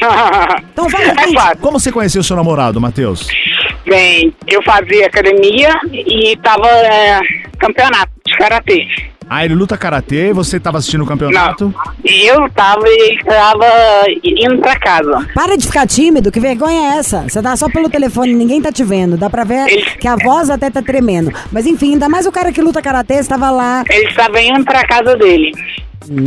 [0.74, 1.56] Então fala É.
[1.56, 3.28] Como você conheceu seu namorado, Matheus?
[3.86, 7.20] Bem, eu fazia academia e tava é,
[7.60, 8.88] campeonato de karatê.
[9.30, 11.66] Ah, ele luta karatê e você tava assistindo o campeonato?
[11.74, 11.94] Não.
[12.06, 13.66] E eu tava e ele tava
[14.24, 15.26] indo pra casa.
[15.34, 17.22] Para de ficar tímido, que vergonha é essa?
[17.24, 19.18] Você tá só pelo telefone, ninguém tá te vendo.
[19.18, 21.32] Dá pra ver Ele- que a voz até tá tremendo.
[21.52, 23.84] Mas enfim, ainda mais o cara que luta karatê estava lá.
[23.90, 25.52] Ele estava indo pra casa dele.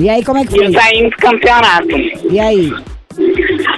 [0.01, 0.81] E aí, como é que E eu foi?
[0.83, 1.89] saindo do campeonato.
[2.31, 2.73] E aí?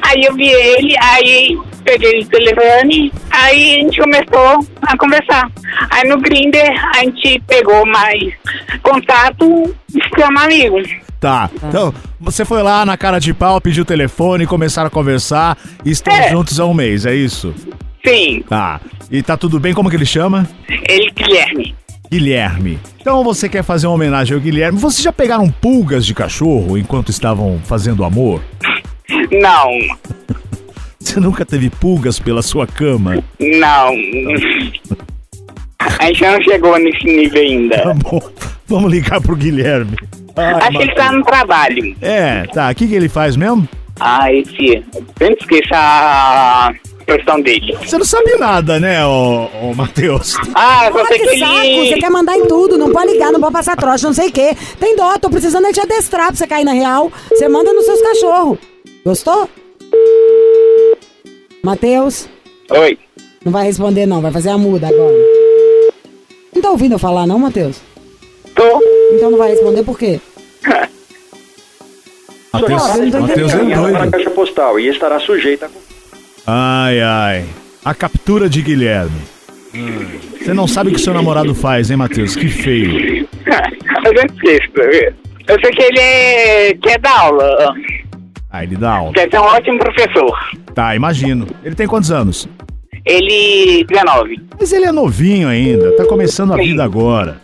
[0.02, 5.50] Aí eu vi ele, aí peguei o telefone, aí a gente começou a conversar.
[5.90, 8.32] Aí no Grinder a gente pegou mais
[8.82, 10.88] contato e ficamos amigos.
[11.20, 11.50] Tá.
[11.68, 15.90] Então, você foi lá na cara de pau, pediu o telefone, começaram a conversar e
[15.90, 16.30] estão É.
[16.30, 17.52] juntos há um mês, é isso?
[18.06, 18.80] Sim, Tá.
[19.10, 19.74] E tá tudo bem?
[19.74, 20.48] Como que ele chama?
[20.88, 21.74] ele Guilherme.
[22.10, 22.78] Guilherme.
[23.00, 24.78] Então você quer fazer uma homenagem ao Guilherme.
[24.78, 28.42] Vocês já pegaram pulgas de cachorro enquanto estavam fazendo amor?
[29.32, 29.68] Não,
[31.08, 33.24] Você nunca teve pulgas pela sua cama?
[33.40, 33.94] não.
[35.98, 37.78] A gente não chegou nesse nível ainda.
[37.82, 38.20] Tá bom.
[38.66, 39.96] Vamos ligar pro Guilherme.
[40.36, 41.96] Ai, Acho que ele tá no trabalho.
[42.02, 42.70] É, tá.
[42.70, 43.66] O que, que ele faz mesmo?
[43.98, 44.84] Ah, esse.
[45.18, 46.74] Sempre esqueça a
[47.06, 47.74] questão dele.
[47.82, 50.36] Você não sabe nada, né, ô, ô Matheus?
[50.54, 51.88] Ah, sei que que saco, ele.
[51.88, 54.32] você quer mandar em tudo, não pode ligar, não pode passar troça, não sei o
[54.32, 54.54] quê.
[54.78, 57.10] Tem dó, tô precisando é te adestrar pra você cair na real.
[57.30, 58.58] Você manda nos seus cachorros.
[59.06, 59.48] Gostou?
[61.62, 62.28] Matheus,
[62.70, 62.98] Oi.
[63.44, 65.14] não vai responder não, vai fazer a muda agora.
[66.54, 67.80] Não tá ouvindo eu falar não, Matheus?
[68.54, 68.80] Tô.
[69.12, 70.20] Então não vai responder por quê?
[72.52, 73.80] Matheus, Não, não Matheus é entendendo.
[73.80, 74.10] para a doido.
[74.12, 75.66] caixa postal e estará sujeita
[76.46, 76.84] a...
[76.86, 77.44] Ai, ai.
[77.84, 79.20] A captura de Guilherme.
[80.40, 82.34] Você não sabe o que seu namorado faz, hein, Matheus?
[82.34, 83.28] Que feio.
[84.04, 85.14] Eu sempre esqueço.
[85.46, 86.74] Eu sei que ele é.
[86.80, 87.74] quer dar aula.
[88.50, 89.12] Ah, ele dá aula.
[89.12, 90.38] Quer ser um ótimo professor.
[90.74, 91.46] Tá, imagino.
[91.62, 92.48] Ele tem quantos anos?
[93.04, 93.84] Ele.
[93.84, 94.40] 19.
[94.58, 97.36] Mas ele é novinho ainda, tá começando a vida agora.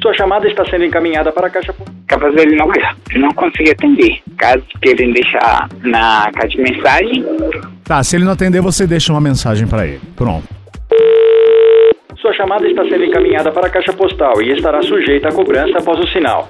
[0.00, 1.74] Sua chamada está sendo encaminhada para a caixa.
[2.06, 2.68] Capaz ele não,
[3.16, 4.20] não conseguir atender.
[4.36, 7.24] Caso queiram deixar na caixa de mensagem,
[7.84, 10.00] Tá, se ele não atender, você deixa uma mensagem pra ele.
[10.14, 10.46] Pronto.
[12.28, 15.98] Sua chamada está sendo encaminhada para a caixa postal e estará sujeita a cobrança após
[15.98, 16.46] o sinal.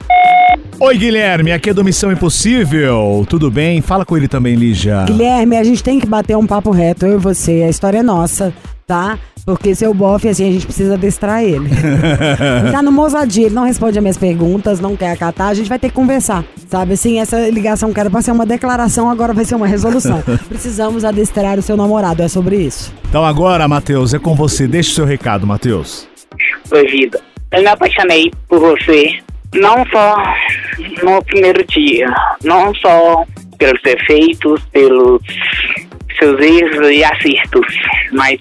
[0.80, 3.24] Oi, Guilherme, aqui é do Missão Impossível.
[3.30, 3.80] Tudo bem?
[3.80, 5.04] Fala com ele também, Lígia.
[5.04, 7.62] Guilherme, a gente tem que bater um papo reto, eu e você.
[7.62, 8.52] A história é nossa,
[8.88, 9.18] tá?
[9.44, 11.68] Porque seu bofe, assim, a gente precisa adestrar ele.
[12.64, 15.68] ele tá no ousadia, ele não responde as minhas perguntas, não quer acatar, a gente
[15.68, 16.42] vai ter que conversar.
[16.68, 20.22] Sabe assim, essa ligação que era pra ser uma declaração, agora vai ser uma resolução.
[20.48, 22.92] Precisamos adestrar o seu namorado, é sobre isso.
[23.08, 24.66] Então agora, Matheus, é com você.
[24.66, 26.08] Deixa o seu recado, Matheus.
[26.72, 27.20] Oi, vida.
[27.52, 29.18] Eu me apaixonei por você,
[29.54, 30.16] não só
[31.02, 32.06] no primeiro dia,
[32.42, 33.24] não só
[33.58, 35.20] pelos defeitos, pelos
[36.18, 37.66] seus erros e acertos,
[38.12, 38.38] mas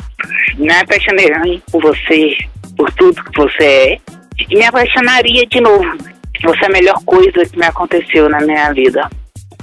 [0.58, 2.38] me apaixonei por você,
[2.76, 3.98] por tudo que você é,
[4.50, 5.98] e me apaixonaria de novo.
[6.44, 9.10] Você é a melhor coisa que me aconteceu na minha vida.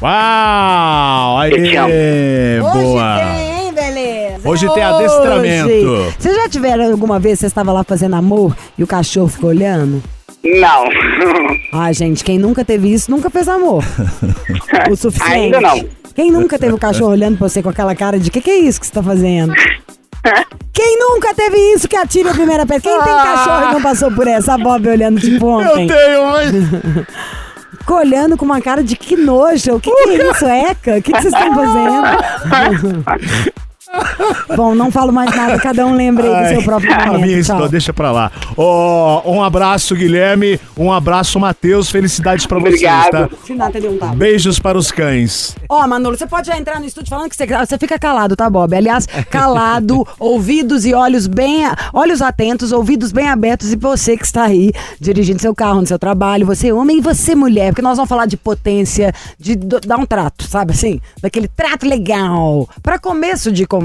[0.02, 1.44] Uau!
[1.46, 2.72] Eu te amo.
[2.72, 3.14] Boa!
[3.14, 4.48] Hoje tem, hein, beleza?
[4.48, 4.94] Hoje tem Hoje.
[4.94, 6.14] adestramento.
[6.18, 10.02] Vocês já tiveram alguma vez, você estava lá fazendo amor e o cachorro ficou olhando?
[10.42, 10.88] Não.
[11.72, 13.82] Ah, gente, quem nunca teve isso nunca fez amor.
[14.90, 15.32] o suficiente.
[15.32, 15.88] Ainda não.
[16.14, 18.58] Quem nunca teve o cachorro olhando pra você com aquela cara de que que é
[18.58, 19.52] isso que você tá fazendo?
[20.72, 22.82] Quem nunca teve isso que atira a primeira pedra?
[22.82, 24.54] Quem tem cachorro e não passou por essa?
[24.54, 25.86] A Bob olhando tipo ontem.
[25.86, 26.52] tenho, mas...
[27.86, 29.74] Olhando com uma cara de que nojo.
[29.74, 30.96] O que, que é isso, Eca?
[30.96, 33.04] O que, que vocês estão fazendo?
[34.56, 37.20] Bom, não falo mais nada, cada um lembre aí do seu próprio a momento.
[37.22, 37.40] minha Tchau.
[37.40, 38.30] história, deixa pra lá.
[38.56, 40.60] Ó, um abraço, Guilherme.
[40.76, 41.90] Um abraço, Matheus.
[41.90, 43.10] Felicidades pra vocês, Obrigado.
[43.10, 43.36] tá?
[43.44, 44.14] Se nada, deu um tapa.
[44.14, 45.56] Beijos para os cães.
[45.68, 48.48] Ó, Manolo, você pode já entrar no estúdio falando que você, você fica calado, tá,
[48.48, 48.74] Bob?
[48.74, 54.44] Aliás, calado, ouvidos e olhos bem, olhos atentos, ouvidos bem abertos e você que está
[54.44, 58.08] aí dirigindo seu carro no seu trabalho, você homem e você mulher, porque nós vamos
[58.08, 61.00] falar de potência, de dar um trato, sabe assim?
[61.22, 62.68] Daquele trato legal.
[62.82, 63.83] Pra começo de conversa,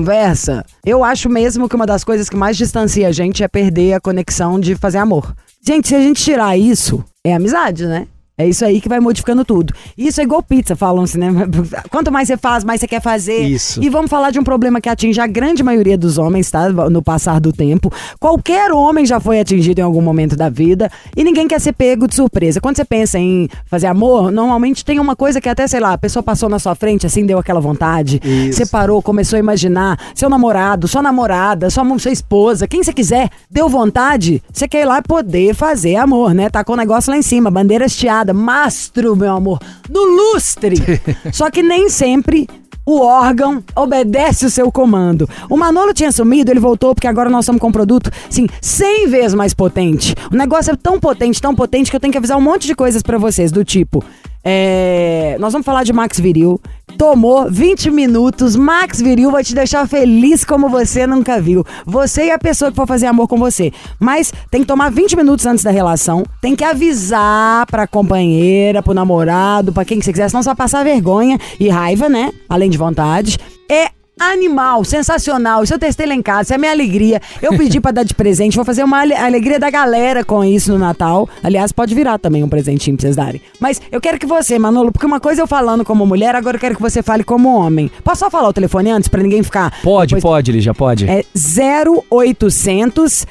[0.86, 4.00] eu acho mesmo que uma das coisas que mais distancia a gente é perder a
[4.00, 5.36] conexão de fazer amor.
[5.66, 8.08] Gente, se a gente tirar isso, é amizade, né?
[8.40, 9.74] É isso aí que vai modificando tudo.
[9.98, 11.28] Isso é igual pizza, falam assim, né?
[11.92, 13.42] Quanto mais você faz, mais você quer fazer.
[13.42, 13.84] Isso.
[13.84, 16.70] E vamos falar de um problema que atinge a grande maioria dos homens, tá?
[16.70, 17.92] No passar do tempo.
[18.18, 22.08] Qualquer homem já foi atingido em algum momento da vida e ninguém quer ser pego
[22.08, 22.62] de surpresa.
[22.62, 25.98] Quando você pensa em fazer amor, normalmente tem uma coisa que até, sei lá, a
[25.98, 28.22] pessoa passou na sua frente, assim, deu aquela vontade.
[28.50, 33.30] Você parou, começou a imaginar seu namorado, sua namorada, sua, sua esposa, quem você quiser,
[33.52, 36.50] deu vontade, você quer ir lá poder fazer amor, né?
[36.50, 37.90] Tá com o negócio lá em cima, bandeira
[38.30, 40.78] estiada, mastro, meu amor, no lustre.
[41.34, 42.48] Só que nem sempre
[42.86, 45.30] o órgão obedece o seu comando.
[45.50, 49.08] O Manolo tinha sumido, ele voltou porque agora nós estamos com um produto, assim, 100
[49.08, 50.16] vezes mais potente.
[50.32, 52.76] O negócio é tão potente, tão potente que eu tenho que avisar um monte de
[52.76, 54.04] coisas pra vocês, do tipo,
[54.52, 56.60] é, nós vamos falar de Max Viril.
[56.98, 58.56] Tomou 20 minutos.
[58.56, 61.64] Max Viril vai te deixar feliz como você nunca viu.
[61.86, 63.72] Você e a pessoa que for fazer amor com você.
[64.00, 66.24] Mas tem que tomar 20 minutos antes da relação.
[66.42, 70.56] Tem que avisar pra companheira, pro namorado, pra quem que você quiser, senão você vai
[70.56, 72.32] passar vergonha e raiva, né?
[72.50, 73.38] Além de vontade.
[73.70, 75.64] É animal, sensacional.
[75.64, 77.22] Isso eu testei lá em casa, isso é a minha alegria.
[77.42, 80.72] Eu pedi pra dar de presente, vou fazer uma ale- alegria da galera com isso
[80.72, 81.28] no Natal.
[81.42, 83.42] Aliás, pode virar também um presentinho pra vocês darem.
[83.60, 86.62] Mas eu quero que você, Manolo, porque uma coisa eu falando como mulher, agora eu
[86.62, 87.90] quero que você fale como homem.
[88.04, 89.74] Posso só falar o telefone antes pra ninguém ficar.
[89.82, 91.08] Pode, depois- pode, Lígia, pode.
[91.10, 93.26] É 0800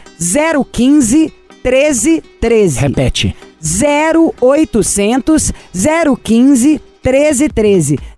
[0.73, 2.79] 015 1313.
[2.81, 3.37] Repete.
[3.61, 6.88] 0800 015 1313.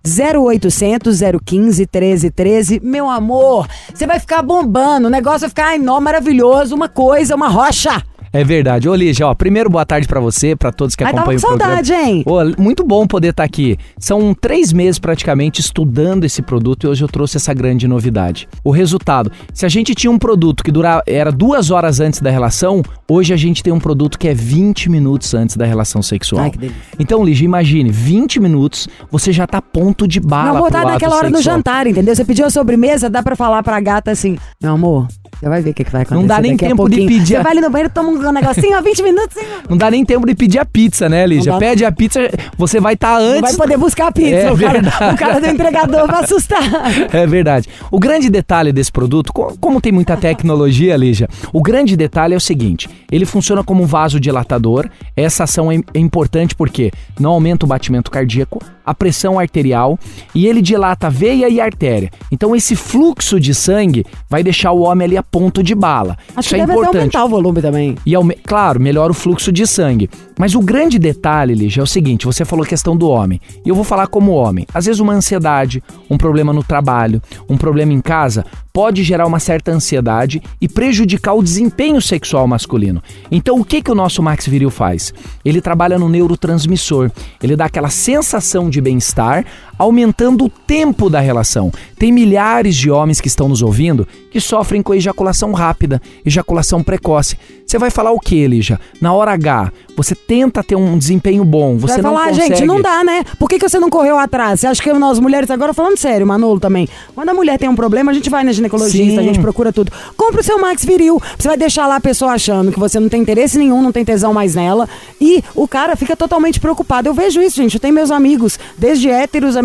[0.03, 2.79] 0800 015 1313.
[2.83, 5.07] Meu amor, você vai ficar bombando.
[5.07, 6.75] O negócio vai ficar ai, nó, maravilhoso.
[6.75, 8.03] Uma coisa, uma rocha.
[8.33, 8.87] É verdade.
[8.87, 11.47] Ô, Lígia, ó, primeiro boa tarde pra você, pra todos que Ai, tava acompanham com
[11.47, 11.83] o programa.
[11.83, 12.23] saudade, hein?
[12.25, 13.77] Ô, muito bom poder estar aqui.
[13.99, 18.47] São três meses praticamente estudando esse produto e hoje eu trouxe essa grande novidade.
[18.63, 22.29] O resultado: se a gente tinha um produto que durava, era duas horas antes da
[22.29, 26.43] relação, hoje a gente tem um produto que é 20 minutos antes da relação sexual.
[26.43, 26.81] Ai, que delícia.
[26.99, 30.59] Então, Lígia, imagine, 20 minutos, você já tá ponto de bala.
[30.59, 31.57] Não, ato naquela hora do sexual.
[31.57, 32.15] jantar, entendeu?
[32.15, 35.07] Você pediu a sobremesa, dá pra falar pra gata assim: Meu amor,
[35.41, 36.21] você vai ver o que, que vai acontecer.
[36.21, 38.77] Não dá nem tempo de pedir Você a- vai ali no banheiro, toma um negocinho,
[38.77, 39.43] ó, 20 minutos, hein?
[39.69, 41.51] Não dá nem tempo de pedir a pizza, né, Lígia?
[41.51, 42.19] Não Pede a pizza,
[42.57, 43.41] você vai estar Não antes.
[43.41, 44.29] vai poder buscar a pizza.
[44.35, 45.13] É o, cara, verdade.
[45.13, 46.61] o cara do entregador vai assustar.
[47.11, 47.67] É verdade.
[47.89, 52.37] O grande detalhe desse produto, co- como tem muita tecnologia, Lígia, o grande detalhe é
[52.37, 54.87] o seguinte: ele funciona como um vasodilatador.
[55.15, 59.97] Essa ação é, é importante porque não aumenta o batimento cardíaco, a pressão arterial
[60.33, 62.09] e ele dilata a veia e a artéria.
[62.31, 66.17] Então, esse fluxo de sangue vai deixar o homem ali a ponto de bala.
[66.35, 66.97] Acho Isso que é deve importante.
[66.97, 67.95] aumentar o volume também.
[68.05, 68.13] E,
[68.45, 70.09] claro, melhora o fluxo de sangue.
[70.41, 73.39] Mas o grande detalhe, Lígia, é o seguinte: você falou a questão do homem.
[73.63, 74.65] E eu vou falar como homem.
[74.73, 79.39] Às vezes, uma ansiedade, um problema no trabalho, um problema em casa, pode gerar uma
[79.39, 83.03] certa ansiedade e prejudicar o desempenho sexual masculino.
[83.29, 85.13] Então, o que, que o nosso Max Viril faz?
[85.43, 87.11] Ele trabalha no neurotransmissor.
[87.41, 89.45] Ele dá aquela sensação de bem-estar,
[89.77, 91.71] aumentando o tempo da relação.
[91.97, 97.37] Tem milhares de homens que estão nos ouvindo que sofrem com ejaculação rápida, ejaculação precoce.
[97.65, 98.79] Você vai falar o que, Lígia?
[99.01, 102.55] Na hora H, você tenta ter um desempenho bom, você vai não falar, consegue...
[102.55, 103.21] gente, não dá, né?
[103.37, 104.61] Por que, que você não correu atrás?
[104.61, 107.75] Você acha que nós mulheres, agora falando sério, Manolo também, quando a mulher tem um
[107.75, 109.19] problema, a gente vai na ginecologista, Sim.
[109.19, 109.91] a gente procura tudo.
[110.15, 111.21] Compre o seu Max Viril.
[111.37, 114.05] Você vai deixar lá a pessoa achando que você não tem interesse nenhum, não tem
[114.05, 114.87] tesão mais nela.
[115.19, 117.09] E o cara fica totalmente preocupado.
[117.09, 117.73] Eu vejo isso, gente.
[117.73, 119.61] Eu tenho meus amigos, desde héteros, a,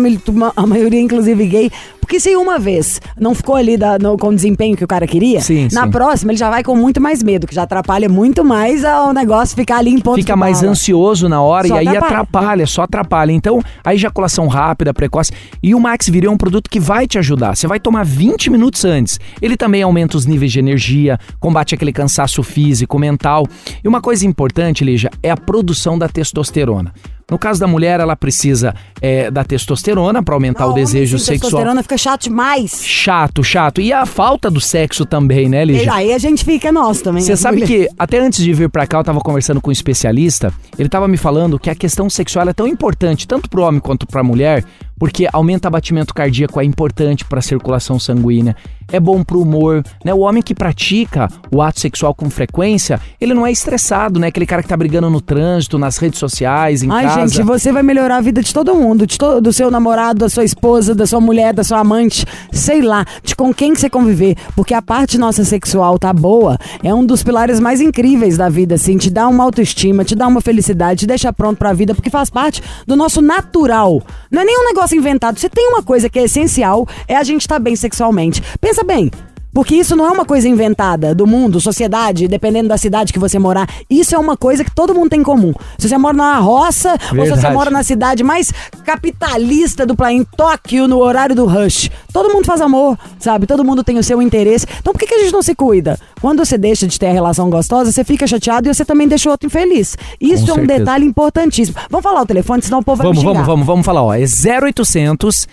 [0.53, 1.71] a maioria inclusive gay.
[2.07, 5.05] Porque se uma vez não ficou ali da- no- com o desempenho que o cara
[5.05, 5.91] queria, Sim, na sim.
[5.91, 9.53] próxima ele já vai com muito mais medo, que já atrapalha muito mais o negócio
[9.57, 10.71] ficar ali em ponto fica mais bala.
[10.71, 12.21] ansioso na hora Só e aí atrapalha.
[12.21, 12.65] atrapalha.
[12.65, 13.31] só atrapalha.
[13.33, 15.33] Então, a ejaculação rápida, precoce.
[15.61, 17.57] E o Max Viril é um produto que vai te ajudar.
[17.57, 19.19] Você vai tomar 20 minutos antes.
[19.41, 23.45] Ele também aumenta os níveis de energia, combate aquele cansaço físico, mental.
[23.83, 26.93] E uma coisa importante, Lígia, é a produção da testosterona.
[27.29, 31.39] No caso da mulher, ela precisa é, da testosterona para aumentar Não, o desejo sexual.
[31.41, 32.81] testosterona fica chato demais.
[32.81, 33.81] Chato, chato.
[33.81, 35.93] E a falta do sexo também, né, Lígia?
[35.93, 37.21] Aí a gente fica nosso também.
[37.21, 37.35] Você né?
[37.35, 37.67] sabe Mulher.
[37.67, 41.05] que até antes de vir pra cá eu tava conversando com um especialista, ele tava
[41.05, 44.63] me falando que a questão sexual é tão importante tanto pro homem quanto pra mulher,
[44.97, 48.55] porque aumenta batimento cardíaco, é importante pra circulação sanguínea,
[48.91, 50.13] é bom pro humor, né?
[50.13, 54.27] O homem que pratica o ato sexual com frequência, ele não é estressado, né?
[54.27, 57.27] Aquele cara que tá brigando no trânsito, nas redes sociais, em Ai, casa.
[57.27, 60.29] gente, você vai melhorar a vida de todo mundo, de to- do seu namorado, da
[60.29, 63.89] sua esposa, da sua mulher, da sua amante, sei lá, de com quem que você
[63.89, 68.49] conviver, porque a parte nossa sexual tá boa, é um dos pilares mais incríveis da
[68.49, 71.93] vida, assim, te dá uma autoestima, te dá uma felicidade, te deixa pronto pra vida,
[71.93, 74.01] porque faz parte do nosso natural.
[74.31, 75.39] Não é nenhum negócio inventado.
[75.39, 78.41] Se tem uma coisa que é essencial, é a gente estar bem sexualmente.
[78.59, 79.09] Pensa bem,
[79.53, 83.39] porque isso não é uma coisa inventada do mundo, sociedade, dependendo da cidade que você
[83.39, 83.67] morar.
[83.89, 85.51] Isso é uma coisa que todo mundo tem em comum.
[85.79, 87.55] Se você mora numa roça, ou se você Verdade.
[87.55, 88.53] mora na cidade mais
[88.85, 93.47] capitalista do planeta, em Tóquio, no horário do rush, todo mundo faz amor, sabe?
[93.47, 94.67] Todo mundo tem o seu interesse.
[94.79, 95.97] Então por que, que a gente não se cuida?
[96.21, 99.27] Quando você deixa de ter a relação gostosa, você fica chateado e você também deixa
[99.27, 99.97] o outro infeliz.
[100.21, 100.79] Isso Com é um certeza.
[100.79, 101.77] detalhe importantíssimo.
[101.89, 103.41] Vamos falar o telefone, senão o povo vai Vamos, me xingar.
[103.43, 104.13] vamos, vamos, vamos falar, ó.
[104.13, 105.47] É 0800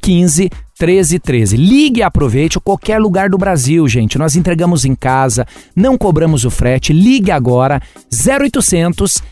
[0.00, 1.56] 015 1313.
[1.56, 4.18] Ligue e aproveite qualquer lugar do Brasil, gente.
[4.18, 6.92] Nós entregamos em casa, não cobramos o frete.
[6.92, 7.80] Ligue agora
[8.12, 9.22] 0800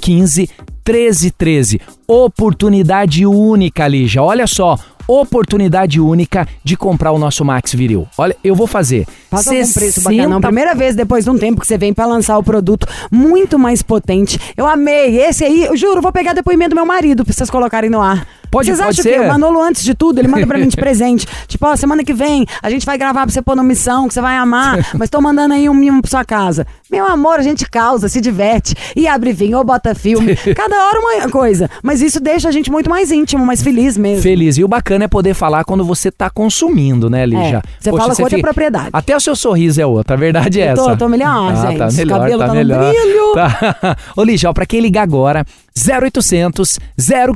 [0.00, 0.50] 015
[0.86, 1.80] 1313.
[2.06, 4.22] Oportunidade única, Lígia.
[4.22, 8.06] Olha só, oportunidade única de comprar o nosso Max Viril.
[8.18, 9.06] Olha, eu vou fazer.
[9.30, 10.40] Faz algum preço 60 bacana.
[10.40, 13.82] Primeira vez depois de um tempo que você vem pra lançar o produto muito mais
[13.82, 14.38] potente.
[14.54, 15.18] Eu amei.
[15.18, 18.26] Esse aí, eu juro, vou pegar depoimento do meu marido pra vocês colocarem no ar.
[18.54, 19.14] Pode- Vocês pode acham ser.
[19.14, 21.26] que o Manolo, antes de tudo, ele manda pra mim de presente.
[21.48, 24.14] Tipo, ó, semana que vem a gente vai gravar pra você pôr no missão, que
[24.14, 26.66] você vai amar, mas tô mandando aí um mimo pra sua casa.
[26.90, 28.74] Meu amor, a gente causa, se diverte.
[28.94, 30.36] E abre vinho ou bota filme.
[30.54, 31.68] Cada hora uma coisa.
[31.82, 34.22] Mas isso deixa a gente muito mais íntimo, mais feliz mesmo.
[34.22, 34.56] Feliz.
[34.58, 37.58] E o bacana é poder falar quando você tá consumindo, né, Lígia?
[37.58, 38.90] É, você fala com outra propriedade.
[38.92, 40.96] Até o seu sorriso é outra, a verdade é Eu tô- essa.
[40.96, 41.78] tô melhor, gente.
[41.78, 42.92] Tá melhor, Cabelo tá tá no melhor.
[42.92, 43.32] brilho.
[43.34, 43.96] Tá.
[44.16, 45.44] Ô, Lígia, ó, pra quem ligar agora,
[45.76, 46.78] 0800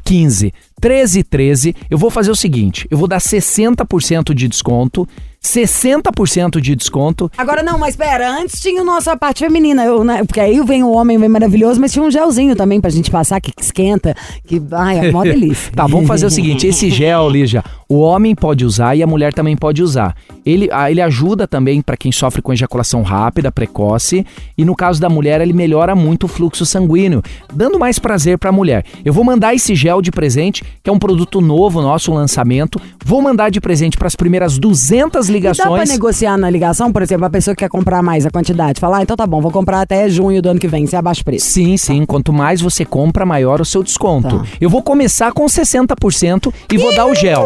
[0.04, 0.52] 015
[0.82, 5.08] 1313, eu vou fazer o seguinte, eu vou dar 60% de desconto,
[5.42, 10.02] 60% de desconto Agora não, mas pera, antes tinha o nosso a parte feminina, eu,
[10.04, 13.10] né, porque aí vem o homem bem maravilhoso, mas tinha um gelzinho também pra gente
[13.10, 14.14] passar que esquenta,
[14.46, 15.72] que ai, é mó delícia.
[15.78, 19.32] Tá, vamos fazer o seguinte: esse gel, Lígia, o homem pode usar e a mulher
[19.32, 20.14] também pode usar.
[20.44, 25.00] Ele, ah, ele ajuda também pra quem sofre com ejaculação rápida, precoce, e no caso
[25.00, 27.22] da mulher, ele melhora muito o fluxo sanguíneo,
[27.52, 28.84] dando mais prazer pra mulher.
[29.04, 32.80] Eu vou mandar esse gel de presente, que é um produto novo nosso, um lançamento.
[33.04, 35.90] Vou mandar de presente pras primeiras 200 E dá pra ligações.
[35.90, 39.02] negociar na ligação, por exemplo, a pessoa que quer comprar mais a quantidade, falar, ah,
[39.02, 41.46] então tá bom, vou comprar até junho do ano que vem, se abaixa o preço.
[41.46, 42.04] Sim, sim.
[42.04, 44.38] Quanto mais você compra, maior o seu desconto.
[44.38, 44.44] Tá.
[44.60, 47.44] Eu vou começar com 60% e vou dar o gel.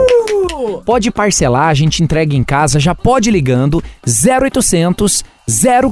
[0.84, 5.24] Pode parcelar, a gente entrega em casa, já pode ligando 0800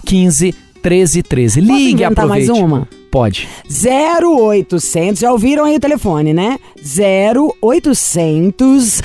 [0.04, 1.60] 015 1313.
[1.60, 2.50] Posso Ligue, mais aproveite.
[2.52, 2.99] uma?
[3.10, 3.48] Pode.
[3.68, 6.60] 0800, já ouviram aí o telefone, né?
[6.78, 9.02] 0800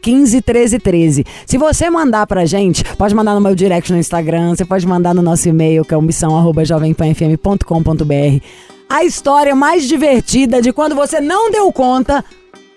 [0.00, 1.26] 015 1313.
[1.46, 5.14] Se você mandar pra gente, pode mandar no meu direct no Instagram, você pode mandar
[5.14, 8.44] no nosso e-mail, que é missão@jovempanfm.com.br.
[8.88, 12.24] A história mais divertida de quando você não deu conta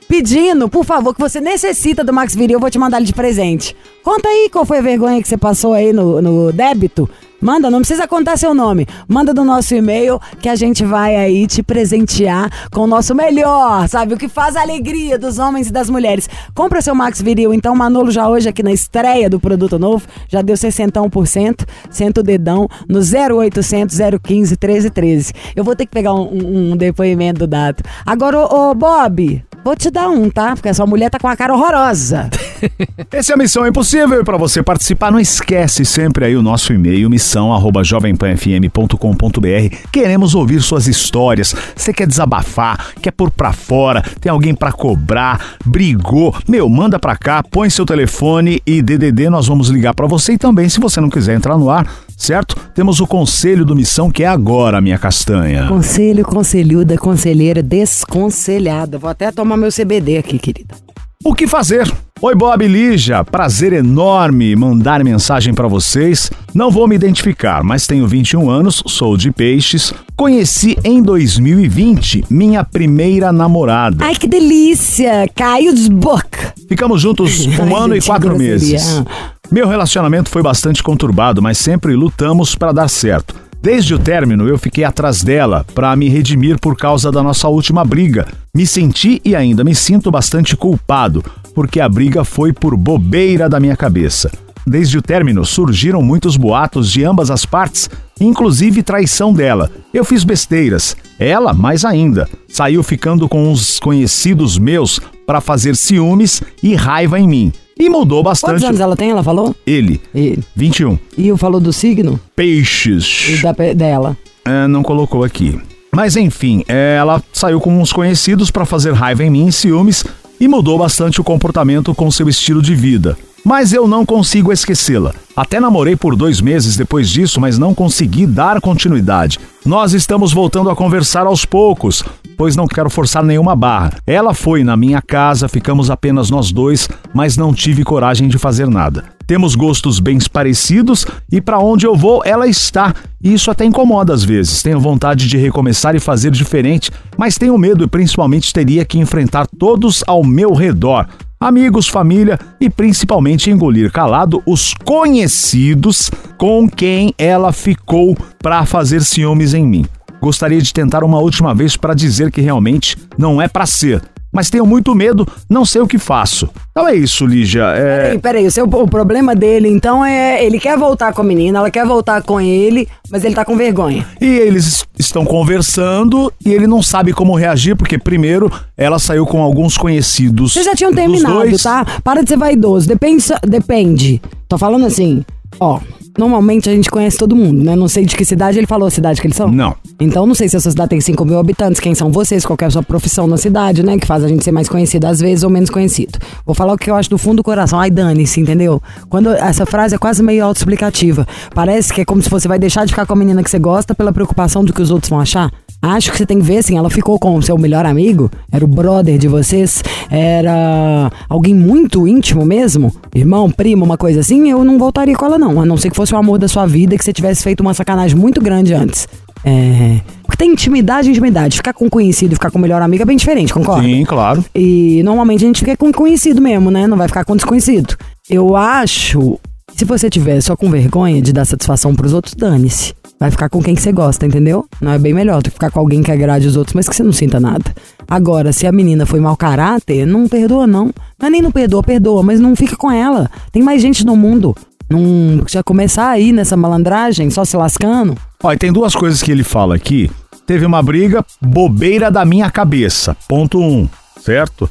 [0.07, 3.13] pedindo, por favor, que você necessita do Max Viril, eu vou te mandar ele de
[3.13, 3.75] presente.
[4.03, 7.09] Conta aí qual foi a vergonha que você passou aí no, no débito.
[7.41, 8.87] Manda, não precisa contar seu nome.
[9.07, 13.87] Manda do nosso e-mail que a gente vai aí te presentear com o nosso melhor,
[13.87, 14.13] sabe?
[14.13, 16.27] O que faz a alegria dos homens e das mulheres.
[16.55, 20.41] Compra seu Max Viril, então, Manolo já hoje aqui na estreia do produto novo, já
[20.41, 25.33] deu 61%, senta o dedão no 0800 015 1313.
[25.55, 27.83] Eu vou ter que pegar um, um- depoimento do Dato.
[28.05, 30.53] Agora, ô, ô, Bob, vou te dar um, tá?
[30.53, 32.29] Porque a sua mulher tá com a cara horrorosa.
[33.11, 36.71] Essa é a Missão Impossível e para você participar, não esquece sempre aí o nosso
[36.71, 39.75] e-mail, missão@jovempanfm.com.br.
[39.91, 41.55] Queremos ouvir suas histórias.
[41.75, 47.17] Você quer desabafar, quer pôr pra fora, tem alguém pra cobrar, brigou, meu, manda pra
[47.17, 51.01] cá, põe seu telefone e DDD nós vamos ligar pra você e também se você
[51.01, 52.55] não quiser entrar no ar, certo?
[52.73, 55.67] Temos o conselho do Missão que é agora, minha castanha.
[55.67, 58.97] Conselho, conselhuda, conselheira, desconselhada.
[58.97, 60.75] Vou até tomar meu CBD aqui, querida.
[61.23, 61.91] O que fazer?
[62.21, 63.23] Oi, Bob e Lígia.
[63.23, 66.29] Prazer enorme mandar mensagem pra vocês.
[66.53, 69.93] Não vou me identificar, mas tenho 21 anos, sou de Peixes.
[70.15, 74.05] Conheci em 2020 minha primeira namorada.
[74.05, 75.27] Ai, que delícia!
[75.35, 76.25] Caio Book.
[76.69, 78.53] Ficamos juntos um Ai, ano e gente, quatro grosseria.
[78.53, 79.03] meses.
[79.51, 83.35] Meu relacionamento foi bastante conturbado, mas sempre lutamos para dar certo.
[83.61, 87.83] Desde o término, eu fiquei atrás dela para me redimir por causa da nossa última
[87.83, 88.27] briga.
[88.53, 93.59] Me senti e ainda me sinto bastante culpado, porque a briga foi por bobeira da
[93.59, 94.31] minha cabeça.
[94.67, 99.71] Desde o término, surgiram muitos boatos de ambas as partes, inclusive traição dela.
[99.93, 102.27] Eu fiz besteiras, ela mais ainda.
[102.47, 107.53] Saiu ficando com uns conhecidos meus para fazer ciúmes e raiva em mim.
[107.77, 108.65] E mudou Quantos bastante.
[108.65, 109.53] anos ela tem, ela falou?
[109.67, 110.97] Ele, E, 21.
[111.17, 113.41] e eu falou do signo e Peixes.
[113.41, 114.15] da, pe- dela.
[114.45, 115.59] É, não colocou aqui.
[115.91, 120.03] Mas enfim, é, ela saiu com uns conhecidos para fazer raiva em mim e ciúmes
[120.39, 123.17] e mudou bastante o comportamento com seu estilo de vida.
[123.45, 125.13] Mas eu não consigo esquecê-la.
[125.35, 129.37] Até namorei por dois meses depois disso, mas não consegui dar continuidade.
[129.63, 132.03] Nós estamos voltando a conversar aos poucos,
[132.37, 133.93] pois não quero forçar nenhuma barra.
[134.05, 138.67] Ela foi na minha casa, ficamos apenas nós dois, mas não tive coragem de fazer
[138.67, 139.15] nada.
[139.27, 142.93] Temos gostos bem parecidos e para onde eu vou, ela está.
[143.23, 144.61] E isso até incomoda às vezes.
[144.61, 149.47] Tenho vontade de recomeçar e fazer diferente, mas tenho medo e principalmente teria que enfrentar
[149.47, 151.07] todos ao meu redor.
[151.39, 159.53] Amigos, família e principalmente engolir calado os conhecidos com quem ela ficou para fazer ciúmes
[159.53, 159.85] em mim.
[160.25, 164.01] Gostaria de tentar uma última vez para dizer que realmente não é para ser,
[164.33, 166.49] mas tenho muito medo, não sei o que faço.
[166.71, 167.65] Então é isso, Lígia.
[167.65, 168.01] É...
[168.01, 171.59] Peraí, peraí, o, seu, o problema dele, então, é ele quer voltar com a menina,
[171.59, 174.03] ela quer voltar com ele, mas ele tá com vergonha.
[174.19, 179.43] E eles estão conversando e ele não sabe como reagir, porque primeiro ela saiu com
[179.43, 180.53] alguns conhecidos.
[180.53, 181.61] Vocês já tinham terminado, dois.
[181.61, 181.85] tá?
[182.03, 182.87] Para de ser vaidoso.
[182.87, 183.23] Depende.
[183.47, 184.19] Depende.
[184.49, 185.23] Tô falando assim,
[185.59, 185.79] ó.
[186.17, 187.75] Normalmente a gente conhece todo mundo, né?
[187.75, 189.51] Não sei de que cidade ele falou a cidade que eles são.
[189.51, 189.75] Não.
[189.99, 192.57] Então não sei se a sua cidade tem 5 mil habitantes, quem são vocês, qual
[192.61, 193.97] é a sua profissão na cidade, né?
[193.97, 196.17] Que faz a gente ser mais conhecido às vezes ou menos conhecido.
[196.45, 197.79] Vou falar o que eu acho do fundo do coração.
[197.79, 198.81] Ai, dane-se, entendeu?
[199.09, 201.27] Quando essa frase é quase meio autoexplicativa.
[201.53, 203.59] Parece que é como se você vai deixar de ficar com a menina que você
[203.59, 205.51] gosta pela preocupação do que os outros vão achar.
[205.85, 208.65] Acho que você tem que ver assim, ela ficou com o seu melhor amigo, era
[208.65, 214.63] o brother de vocês, era alguém muito íntimo mesmo, irmão, primo, uma coisa assim, eu
[214.63, 216.97] não voltaria com ela não, a não ser que fosse o amor da sua vida
[216.97, 219.07] que você tivesse feito uma sacanagem muito grande antes.
[219.43, 221.57] É, porque tem intimidade e intimidade.
[221.57, 223.83] Ficar com conhecido e ficar com o melhor amigo é bem diferente, concorda?
[223.83, 224.43] Sim, claro.
[224.55, 226.87] E normalmente a gente fica com conhecido mesmo, né?
[226.87, 227.95] Não vai ficar com desconhecido.
[228.27, 229.39] Eu acho.
[229.75, 232.95] Se você tiver só com vergonha de dar satisfação pros outros, dane-se.
[233.19, 234.65] Vai ficar com quem que você gosta, entendeu?
[234.81, 236.95] Não é bem melhor do que ficar com alguém que agrade os outros, mas que
[236.95, 237.73] você não sinta nada.
[238.07, 240.91] Agora, se a menina foi mau caráter, não perdoa, não.
[241.19, 243.29] Não é nem não perdoa, perdoa, mas não fica com ela.
[243.51, 244.55] Tem mais gente no mundo.
[244.89, 248.17] Não já começar aí nessa malandragem, só se lascando.
[248.43, 250.11] Olha, tem duas coisas que ele fala aqui.
[250.45, 253.17] Teve uma briga, bobeira da minha cabeça.
[253.27, 253.89] Ponto um,
[254.21, 254.69] certo?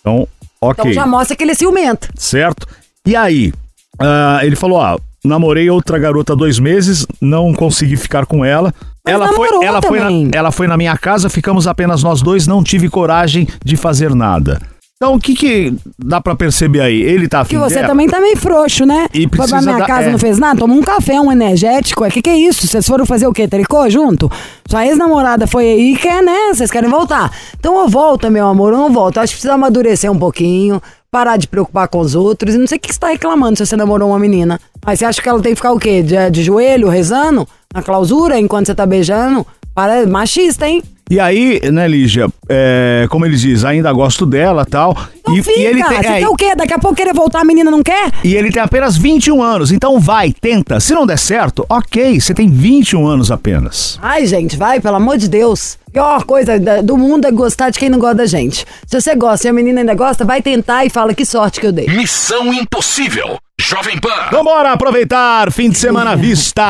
[0.00, 0.28] Então,
[0.60, 0.84] ok.
[0.84, 2.08] Então já mostra que ele é ciumento.
[2.16, 2.68] certo?
[3.04, 3.52] E aí,
[3.98, 8.72] ah, ele falou: ah, namorei outra garota há dois meses, não consegui ficar com ela.
[9.04, 12.46] Mas ela foi, ela, foi na, ela foi na minha casa, ficamos apenas nós dois,
[12.46, 14.60] não tive coragem de fazer nada.
[14.96, 17.02] Então, o que que dá pra perceber aí?
[17.02, 17.88] Ele tá afim Que você dela?
[17.88, 19.06] também tá meio frouxo, né?
[19.12, 20.10] E Foi pra minha dar- casa, é.
[20.10, 20.58] não fez nada?
[20.58, 22.02] Tomou um café, um energético.
[22.02, 22.66] O que que é isso?
[22.66, 23.46] Vocês foram fazer o quê?
[23.46, 24.32] Tricô junto?
[24.66, 26.54] Sua ex-namorada foi aí e quer, né?
[26.54, 27.30] Vocês querem voltar.
[27.60, 29.18] Então eu volto, meu amor, eu não volto.
[29.18, 32.54] Eu acho que precisa amadurecer um pouquinho, parar de preocupar com os outros.
[32.54, 34.60] E não sei o que você tá reclamando se você namorou uma menina.
[34.84, 36.02] Mas você acha que ela tem que ficar o quê?
[36.02, 37.46] De, de joelho, rezando?
[37.74, 39.46] Na clausura, enquanto você tá beijando?
[39.74, 40.82] Para machista, hein?
[41.08, 45.56] E aí, né, Lígia, é, como ele diz, ainda gosto dela tal, Não e, fica.
[45.56, 46.52] e ele você tem, é, quer o quê?
[46.56, 48.10] Daqui a pouco querer voltar, a menina não quer?
[48.24, 50.80] e ele tem apenas 21 anos, então vai, tenta.
[50.80, 54.00] Se não der certo, ok, você tem 21 anos apenas.
[54.02, 55.78] Ai, gente, vai, pelo amor de Deus.
[55.96, 58.66] Pior coisa do mundo é gostar de quem não gosta da gente.
[58.86, 61.66] Se você gosta e a menina ainda gosta, vai tentar e fala que sorte que
[61.66, 61.86] eu dei.
[61.86, 63.38] Missão Impossível.
[63.60, 64.10] Jovem Pan.
[64.30, 66.62] Vambora aproveitar, fim de semana à vista.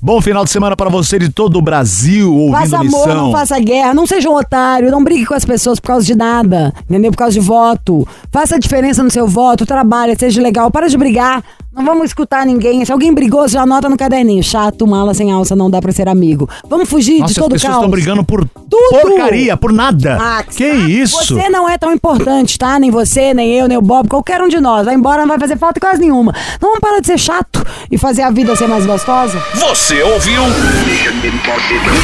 [0.00, 3.14] Bom final de semana pra você de todo o Brasil, ouvindo Faça amor, missão.
[3.24, 6.14] não faça guerra, não seja um otário, não brigue com as pessoas por causa de
[6.14, 7.10] nada, entendeu?
[7.10, 8.06] Por causa de voto.
[8.30, 11.42] Faça a diferença no seu voto, trabalhe, seja legal, para de brigar.
[11.74, 12.82] Não vamos escutar ninguém.
[12.86, 14.42] Se alguém brigou, já anota no caderninho.
[14.42, 16.48] Chato, mala sem alça, não dá pra ser amigo.
[16.70, 17.76] Vamos fugir Nossa, de as todo pessoas caos.
[17.84, 18.98] estão brigando por Tudo.
[19.02, 20.16] porcaria, por nada.
[20.18, 21.18] Ah, que isso?
[21.22, 22.78] Você não é tão importante, tá?
[22.78, 24.86] Nem você, nem eu, nem o Bob, qualquer um de nós.
[24.86, 26.34] Vai embora, não vai fazer falta quase nenhuma.
[26.56, 29.38] Então vamos parar de ser chato e fazer a vida ser mais gostosa?
[29.54, 30.42] Você ouviu?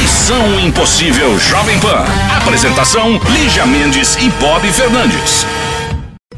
[0.01, 2.05] Missão Impossível Jovem Pan.
[2.41, 5.45] Apresentação: Lígia Mendes e Bob Fernandes.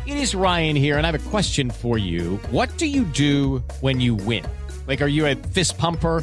[0.06, 2.40] It is Ryan here, and I have a question for you.
[2.50, 4.42] What do you do when you win?
[4.86, 6.22] Like, are you a fist pumper?